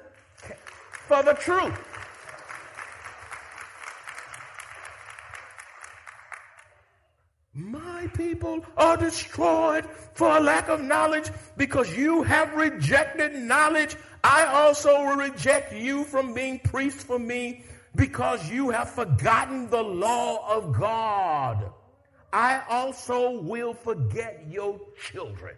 for 1.06 1.22
the 1.22 1.35
truth. 1.35 1.78
My 7.53 8.07
people 8.15 8.65
are 8.77 8.97
destroyed 8.97 9.85
for 10.15 10.37
a 10.37 10.41
lack 10.41 10.69
of 10.69 10.81
knowledge 10.81 11.31
because 11.57 11.97
you 11.97 12.23
have 12.23 12.55
rejected 12.55 13.35
knowledge. 13.35 13.97
I 14.23 14.45
also 14.45 15.05
will 15.05 15.17
reject 15.17 15.73
you 15.73 16.05
from 16.05 16.33
being 16.33 16.61
priest 16.61 16.99
for 17.07 17.19
me 17.19 17.65
because 17.97 18.49
you 18.49 18.71
have 18.71 18.91
forgotten 18.91 19.69
the 19.69 19.83
law 19.83 20.47
of 20.49 20.79
God. 20.79 21.73
I 22.33 22.63
also 22.69 23.41
will 23.41 23.75
forget 23.75 24.45
your 24.49 24.81
children. 25.11 25.57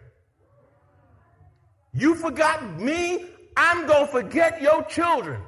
You 1.93 2.15
forgot 2.15 2.79
me, 2.79 3.25
I'm 3.55 3.85
going 3.85 4.07
to 4.07 4.11
forget 4.11 4.59
your 4.59 4.83
children. 4.85 5.39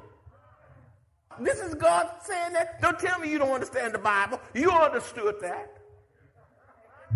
This 1.40 1.60
is 1.60 1.74
God 1.74 2.08
saying 2.24 2.54
that. 2.54 2.80
Don't 2.82 3.00
tell 3.00 3.20
me 3.20 3.32
you 3.32 3.40
don't 3.40 3.52
understand 3.52 3.96
the 3.96 4.00
Bible. 4.00 4.40
You 4.54 4.70
understood 4.70 5.36
that. 5.42 5.75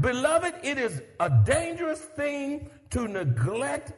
Beloved, 0.02 0.54
it 0.64 0.78
is 0.78 1.02
a 1.20 1.30
dangerous 1.46 2.00
thing 2.00 2.70
to 2.92 3.08
neglect, 3.08 3.94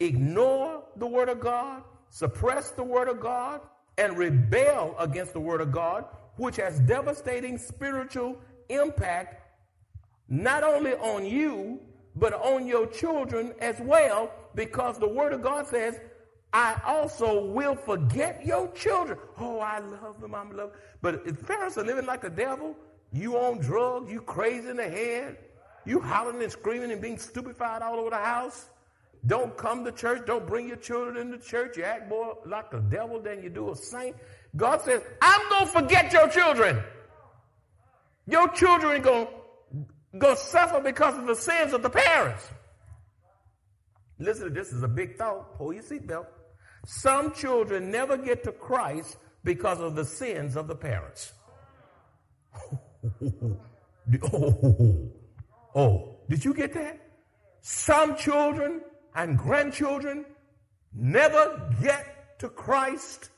ignore 0.00 0.84
the 0.96 1.06
Word 1.06 1.28
of 1.28 1.40
God, 1.40 1.82
suppress 2.10 2.70
the 2.70 2.82
Word 2.82 3.08
of 3.08 3.20
God, 3.20 3.60
and 3.98 4.16
rebel 4.16 4.94
against 4.98 5.32
the 5.32 5.40
Word 5.40 5.60
of 5.60 5.72
God, 5.72 6.04
which 6.36 6.56
has 6.56 6.80
devastating 6.80 7.58
spiritual 7.58 8.36
impact 8.68 9.42
not 10.28 10.62
only 10.62 10.92
on 10.94 11.24
you, 11.24 11.80
but 12.14 12.34
on 12.34 12.66
your 12.66 12.86
children 12.86 13.54
as 13.60 13.78
well, 13.80 14.30
because 14.54 14.98
the 14.98 15.08
Word 15.08 15.32
of 15.32 15.42
God 15.42 15.66
says, 15.66 16.00
I 16.52 16.80
also 16.86 17.44
will 17.44 17.74
forget 17.76 18.44
your 18.44 18.70
children. 18.72 19.18
Oh, 19.38 19.60
I 19.60 19.78
love 19.78 20.20
them, 20.20 20.34
I'm 20.34 20.56
love. 20.56 20.72
But 21.02 21.22
if 21.26 21.46
parents 21.46 21.76
are 21.76 21.84
living 21.84 22.06
like 22.06 22.24
a 22.24 22.30
devil, 22.30 22.74
you 23.12 23.36
on 23.36 23.58
drugs, 23.58 24.10
you 24.10 24.20
crazy 24.20 24.68
in 24.68 24.76
the 24.76 24.88
head, 24.88 25.36
you 25.84 26.00
hollering 26.00 26.42
and 26.42 26.52
screaming 26.52 26.90
and 26.90 27.00
being 27.00 27.18
stupefied 27.18 27.82
all 27.82 27.98
over 27.98 28.10
the 28.10 28.16
house. 28.16 28.66
Don't 29.26 29.56
come 29.56 29.84
to 29.84 29.92
church. 29.92 30.24
Don't 30.26 30.46
bring 30.46 30.68
your 30.68 30.76
children 30.76 31.16
into 31.16 31.38
church. 31.38 31.76
You 31.76 31.84
act 31.84 32.08
more 32.08 32.38
like 32.46 32.72
a 32.72 32.80
devil 32.80 33.20
than 33.20 33.42
you 33.42 33.48
do 33.48 33.70
a 33.70 33.76
saint. 33.76 34.16
God 34.54 34.82
says, 34.82 35.02
I'm 35.20 35.48
going 35.48 35.66
to 35.66 35.72
forget 35.72 36.12
your 36.12 36.28
children. 36.28 36.82
Your 38.26 38.48
children 38.48 39.02
going 39.02 39.28
to 40.20 40.36
suffer 40.36 40.80
because 40.80 41.16
of 41.16 41.26
the 41.26 41.34
sins 41.34 41.72
of 41.72 41.82
the 41.82 41.90
parents. 41.90 42.48
Listen, 44.18 44.44
to 44.44 44.50
this 44.50 44.72
is 44.72 44.82
a 44.82 44.88
big 44.88 45.16
thought. 45.16 45.56
Pull 45.56 45.72
your 45.72 45.82
seatbelt. 45.82 46.26
Some 46.86 47.32
children 47.34 47.90
never 47.90 48.16
get 48.16 48.44
to 48.44 48.52
Christ 48.52 49.16
because 49.44 49.80
of 49.80 49.96
the 49.96 50.04
sins 50.04 50.56
of 50.56 50.68
the 50.68 50.76
parents. 50.76 51.32
oh, 54.32 55.10
oh, 55.74 56.16
did 56.28 56.44
you 56.44 56.54
get 56.54 56.72
that? 56.74 57.00
Some 57.62 58.16
children 58.16 58.80
and 59.14 59.38
grandchildren 59.38 60.24
never 60.94 61.72
get 61.82 62.38
to 62.40 62.48
Christ 62.48 63.30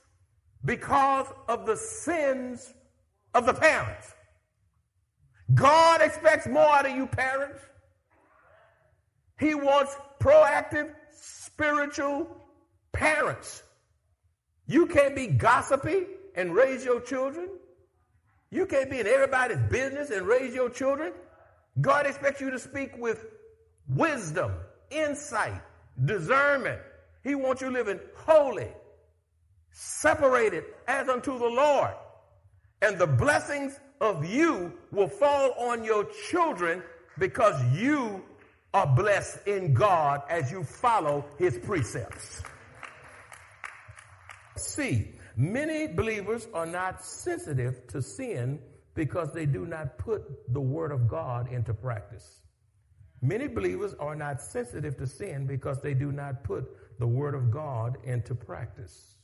because 0.64 1.26
of 1.48 1.66
the 1.66 1.76
sins 1.76 2.74
of 3.34 3.46
the 3.46 3.54
parents. 3.54 4.14
God 5.54 6.02
expects 6.02 6.46
more 6.46 6.68
out 6.68 6.86
of 6.86 6.94
you, 6.94 7.06
parents. 7.06 7.62
He 9.38 9.54
wants 9.54 9.96
proactive, 10.20 10.92
spiritual 11.12 12.28
parents. 12.92 13.62
You 14.66 14.86
can't 14.86 15.14
be 15.14 15.28
gossipy 15.28 16.06
and 16.34 16.54
raise 16.54 16.84
your 16.84 17.00
children. 17.00 17.48
You 18.50 18.66
can't 18.66 18.90
be 18.90 19.00
in 19.00 19.06
everybody's 19.06 19.60
business 19.70 20.10
and 20.10 20.26
raise 20.26 20.54
your 20.54 20.70
children. 20.70 21.12
God 21.80 22.06
expects 22.06 22.40
you 22.40 22.50
to 22.50 22.58
speak 22.58 22.96
with 22.96 23.26
wisdom, 23.88 24.52
insight, 24.90 25.60
discernment. 26.04 26.80
He 27.22 27.34
wants 27.34 27.60
you 27.60 27.70
living 27.70 28.00
holy, 28.14 28.68
separated 29.70 30.64
as 30.86 31.08
unto 31.08 31.38
the 31.38 31.46
Lord. 31.46 31.92
And 32.80 32.98
the 32.98 33.06
blessings 33.06 33.78
of 34.00 34.24
you 34.24 34.72
will 34.92 35.08
fall 35.08 35.52
on 35.58 35.84
your 35.84 36.06
children 36.30 36.82
because 37.18 37.60
you 37.76 38.24
are 38.72 38.86
blessed 38.86 39.46
in 39.46 39.74
God 39.74 40.22
as 40.28 40.50
you 40.50 40.62
follow 40.62 41.24
his 41.38 41.58
precepts. 41.58 42.42
See, 44.56 45.17
many 45.38 45.86
believers 45.86 46.48
are 46.52 46.66
not 46.66 47.02
sensitive 47.02 47.86
to 47.86 48.02
sin 48.02 48.60
because 48.94 49.32
they 49.32 49.46
do 49.46 49.64
not 49.64 49.96
put 49.96 50.52
the 50.52 50.60
word 50.60 50.92
of 50.92 51.08
God 51.08 51.50
into 51.50 51.72
practice. 51.72 52.42
Many 53.22 53.46
believers 53.46 53.94
are 53.94 54.16
not 54.16 54.42
sensitive 54.42 54.96
to 54.98 55.06
sin 55.06 55.46
because 55.46 55.80
they 55.80 55.94
do 55.94 56.12
not 56.12 56.44
put 56.44 56.98
the 56.98 57.06
word 57.06 57.34
of 57.34 57.50
God 57.50 57.96
into 58.04 58.34
practice. 58.34 59.14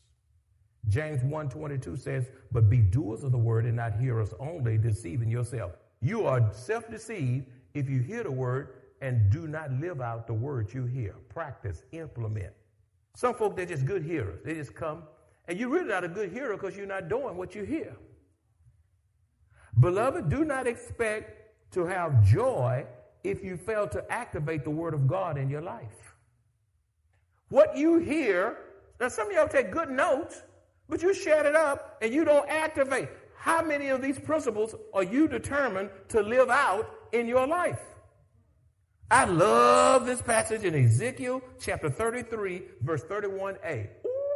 James 0.88 1.22
1:22 1.24 1.96
says, 1.96 2.29
"But 2.53 2.68
be 2.68 2.81
doers 2.81 3.24
of 3.24 3.33
the 3.33 3.38
word 3.38 3.64
and 3.66 3.77
not 3.77 3.94
hearers 3.94 4.33
only, 4.38 4.79
deceiving 4.79 5.31
yourself." 5.31 5.77
You 6.00 6.27
are 6.27 6.53
self-deceived 6.53 7.46
if 7.74 7.88
you 7.88 8.00
hear 8.00 8.22
the 8.22 8.31
word 8.31 8.68
and 9.00 9.31
do 9.31 9.48
not 9.48 9.72
live 9.72 10.00
out 10.00 10.27
the 10.27 10.35
words 10.35 10.74
you 10.74 10.85
hear. 10.85 11.14
Practice, 11.29 11.83
implement. 11.92 12.55
Some 13.16 13.35
folk 13.35 13.57
they're 13.57 13.66
just 13.66 13.87
good 13.87 14.03
hearers. 14.03 14.42
They 14.44 14.55
just 14.55 14.74
come, 14.74 15.05
and 15.48 15.59
you're 15.59 15.68
really 15.68 15.88
not 15.88 16.04
a 16.04 16.09
good 16.09 16.33
hearer 16.33 16.57
because 16.57 16.76
you're 16.76 16.87
not 16.87 17.09
doing 17.09 17.37
what 17.37 17.54
you 17.54 17.64
hear. 17.64 17.96
Beloved, 19.80 20.28
do 20.28 20.44
not 20.44 20.66
expect 20.66 21.72
to 21.72 21.85
have 21.85 22.22
joy 22.24 22.87
if 23.24 23.42
you 23.42 23.57
fail 23.57 23.88
to 23.88 24.12
activate 24.12 24.64
the 24.64 24.70
word 24.70 24.94
of 24.94 25.07
God 25.09 25.37
in 25.37 25.48
your 25.48 25.62
life. 25.62 26.14
What 27.48 27.76
you 27.76 27.98
hear, 27.98 28.59
now 29.00 29.09
some 29.09 29.28
of 29.28 29.33
y'all 29.33 29.48
take 29.48 29.70
good 29.70 29.90
notes, 29.90 30.42
but 30.88 31.02
you 31.02 31.12
shut 31.12 31.46
it 31.46 31.57
up 31.57 31.98
and 32.02 32.12
you 32.12 32.24
don't 32.24 32.48
activate. 32.48 33.09
How 33.37 33.62
many 33.62 33.88
of 33.88 34.00
these 34.00 34.18
principles 34.18 34.74
are 34.92 35.02
you 35.02 35.28
determined 35.28 35.90
to 36.09 36.22
live 36.22 36.48
out 36.48 36.90
in 37.12 37.26
your 37.26 37.46
life? 37.46 37.80
I 39.11 39.24
love 39.26 40.07
this 40.07 40.22
passage 40.22 40.64
in 40.64 40.74
Ezekiel 40.74 41.42
chapter 41.61 41.90
33, 41.90 42.62
verse 42.80 43.02
31a. 43.04 43.88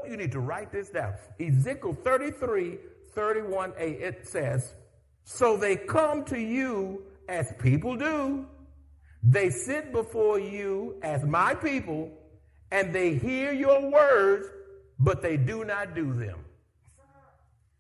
You 0.08 0.16
need 0.16 0.32
to 0.32 0.40
write 0.40 0.72
this 0.72 0.88
down. 0.88 1.14
Ezekiel 1.38 1.92
33, 1.92 2.78
31a. 3.14 4.00
It 4.00 4.26
says, 4.26 4.72
So 5.24 5.56
they 5.56 5.76
come 5.76 6.24
to 6.26 6.38
you 6.38 7.02
as 7.28 7.52
people 7.58 7.96
do. 7.96 8.46
They 9.22 9.50
sit 9.50 9.92
before 9.92 10.38
you 10.38 10.96
as 11.02 11.24
my 11.24 11.54
people, 11.54 12.10
and 12.70 12.94
they 12.94 13.14
hear 13.14 13.52
your 13.52 13.90
words, 13.90 14.46
but 14.98 15.20
they 15.20 15.36
do 15.36 15.64
not 15.64 15.94
do 15.94 16.14
them. 16.14 16.38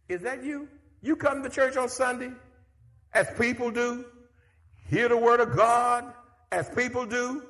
Is 0.08 0.22
that 0.22 0.44
you? 0.44 0.68
You 1.00 1.16
come 1.16 1.42
to 1.42 1.48
church 1.48 1.76
on 1.76 1.88
Sunday 1.88 2.32
as 3.14 3.28
people 3.38 3.70
do, 3.70 4.04
hear 4.88 5.08
the 5.08 5.16
word 5.16 5.40
of 5.40 5.56
God 5.56 6.12
as 6.52 6.68
people 6.70 7.06
do, 7.06 7.42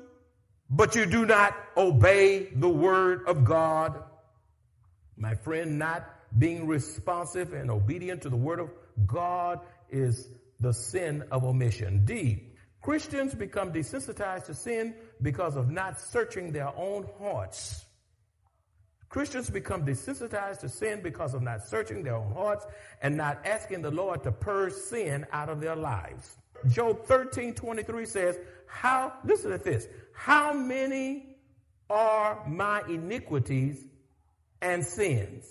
but 0.71 0.95
you 0.95 1.07
do 1.07 1.25
not 1.25 1.57
obey 1.77 2.51
the 2.55 2.69
word 2.69 3.27
of 3.27 3.45
God. 3.45 4.03
My 5.19 5.35
friend, 5.35 5.79
not 5.79 6.09
being 6.39 6.67
responsive 6.67 7.53
and 7.53 7.71
obedient 7.71 8.23
to 8.23 8.29
the 8.29 8.37
word 8.37 8.61
of 8.61 8.71
God 9.07 9.61
is 9.91 10.29
the 10.61 10.73
sin 10.73 11.25
of 11.31 11.45
omission. 11.45 12.05
D. 12.05 12.45
Christians 12.81 13.35
become 13.35 13.73
desensitized 13.73 14.47
to 14.47 14.55
sin 14.55 14.95
because 15.21 15.57
of 15.57 15.71
not 15.71 16.01
searching 16.01 16.53
their 16.53 16.69
own 16.77 17.09
hearts. 17.21 17.85
Christians 19.09 19.51
become 19.51 19.85
desensitized 19.85 20.61
to 20.61 20.69
sin 20.69 21.01
because 21.03 21.35
of 21.35 21.43
not 21.43 21.67
searching 21.67 22.03
their 22.03 22.17
own 22.17 22.33
hearts 22.33 22.67
and 23.03 23.17
not 23.17 23.45
asking 23.45 23.83
the 23.83 23.91
Lord 23.91 24.23
to 24.23 24.33
purge 24.33 24.75
sin 24.75 25.27
out 25.33 25.49
of 25.49 25.61
their 25.61 25.77
lives. 25.77 26.37
Job 26.69 27.05
13, 27.07 27.55
23 27.55 28.07
says, 28.07 28.39
How, 28.67 29.15
listen 29.25 29.51
to 29.51 29.59
this, 29.59 29.89
how 30.13 30.53
many 30.53 31.37
are 31.89 32.45
my 32.47 32.83
iniquities 32.89 33.88
and 34.61 34.85
sins? 34.85 35.47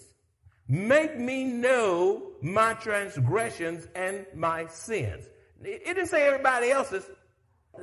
Make 0.67 1.17
me 1.17 1.45
know 1.45 2.23
my 2.41 2.73
transgressions 2.73 3.87
and 3.95 4.25
my 4.35 4.67
sins. 4.67 5.25
It 5.63 5.85
didn't 5.85 6.07
say 6.07 6.27
everybody 6.27 6.71
else's. 6.71 7.09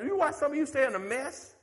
You 0.02 0.16
watch 0.16 0.34
some 0.34 0.52
of 0.52 0.58
you 0.58 0.66
stay 0.66 0.86
in 0.86 0.94
a 0.94 0.98
mess 0.98 1.54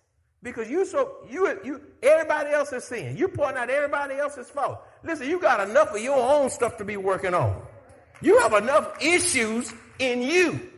because 0.42 0.70
you 0.70 0.86
so 0.86 1.18
you 1.30 1.60
you 1.64 1.82
everybody 2.02 2.50
else 2.52 2.74
is 2.74 2.84
sin. 2.86 3.18
You 3.18 3.28
pointing 3.28 3.58
out 3.58 3.70
everybody 3.70 4.16
else's 4.16 4.50
fault. 4.50 4.80
Listen, 5.04 5.30
you 5.30 5.40
got 5.40 5.68
enough 5.70 5.94
of 5.94 6.02
your 6.02 6.18
own 6.18 6.50
stuff 6.50 6.78
to 6.78 6.86
be 6.86 6.98
working 6.98 7.34
on. 7.34 7.62
You 8.22 8.40
have 8.40 8.54
enough 8.54 9.02
issues 9.02 9.74
in 10.00 10.22
you. 10.22 10.72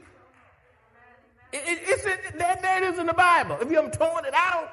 It, 1.52 1.62
it, 1.68 1.80
it's 1.84 2.04
in, 2.04 2.38
that, 2.40 2.62
that 2.62 2.84
is 2.84 3.00
in 3.00 3.06
the 3.06 3.14
Bible. 3.14 3.58
If 3.62 3.70
you 3.70 3.76
haven't 3.76 3.94
torn 3.94 4.26
it 4.26 4.34
out, 4.34 4.70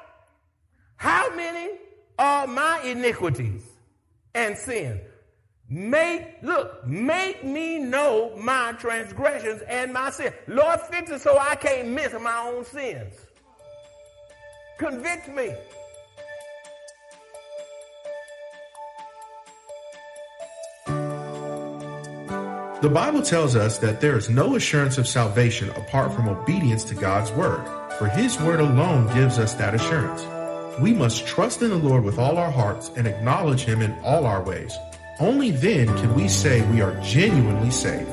how 0.95 1.33
many 1.35 1.77
are 2.17 2.47
my 2.47 2.81
iniquities 2.83 3.70
and 4.33 4.57
sin? 4.57 5.01
Make, 5.69 6.43
look, 6.43 6.85
make 6.85 7.45
me 7.45 7.79
know 7.79 8.35
my 8.35 8.73
transgressions 8.73 9.61
and 9.69 9.93
my 9.93 10.09
sin. 10.09 10.33
Lord, 10.47 10.81
fix 10.81 11.11
it 11.11 11.21
so 11.21 11.37
I 11.37 11.55
can't 11.55 11.87
miss 11.89 12.11
my 12.13 12.45
own 12.47 12.65
sins. 12.65 13.13
Convict 14.77 15.29
me. 15.29 15.53
The 22.81 22.89
Bible 22.89 23.21
tells 23.21 23.55
us 23.55 23.77
that 23.77 24.01
there 24.01 24.17
is 24.17 24.27
no 24.29 24.55
assurance 24.55 24.97
of 24.97 25.07
salvation 25.07 25.69
apart 25.69 26.13
from 26.13 26.27
obedience 26.27 26.83
to 26.85 26.95
God's 26.95 27.31
word, 27.31 27.63
for 27.99 28.07
his 28.07 28.39
word 28.41 28.59
alone 28.59 29.05
gives 29.13 29.37
us 29.37 29.53
that 29.53 29.75
assurance. 29.75 30.23
We 30.79 30.93
must 30.93 31.27
trust 31.27 31.61
in 31.61 31.69
the 31.69 31.75
Lord 31.75 32.03
with 32.03 32.17
all 32.17 32.37
our 32.37 32.49
hearts 32.49 32.91
and 32.95 33.05
acknowledge 33.05 33.65
him 33.65 33.81
in 33.81 33.93
all 34.03 34.25
our 34.25 34.41
ways. 34.41 34.73
Only 35.19 35.51
then 35.51 35.87
can 35.97 36.15
we 36.15 36.29
say 36.29 36.61
we 36.71 36.79
are 36.81 36.95
genuinely 37.01 37.71
saved. 37.71 38.09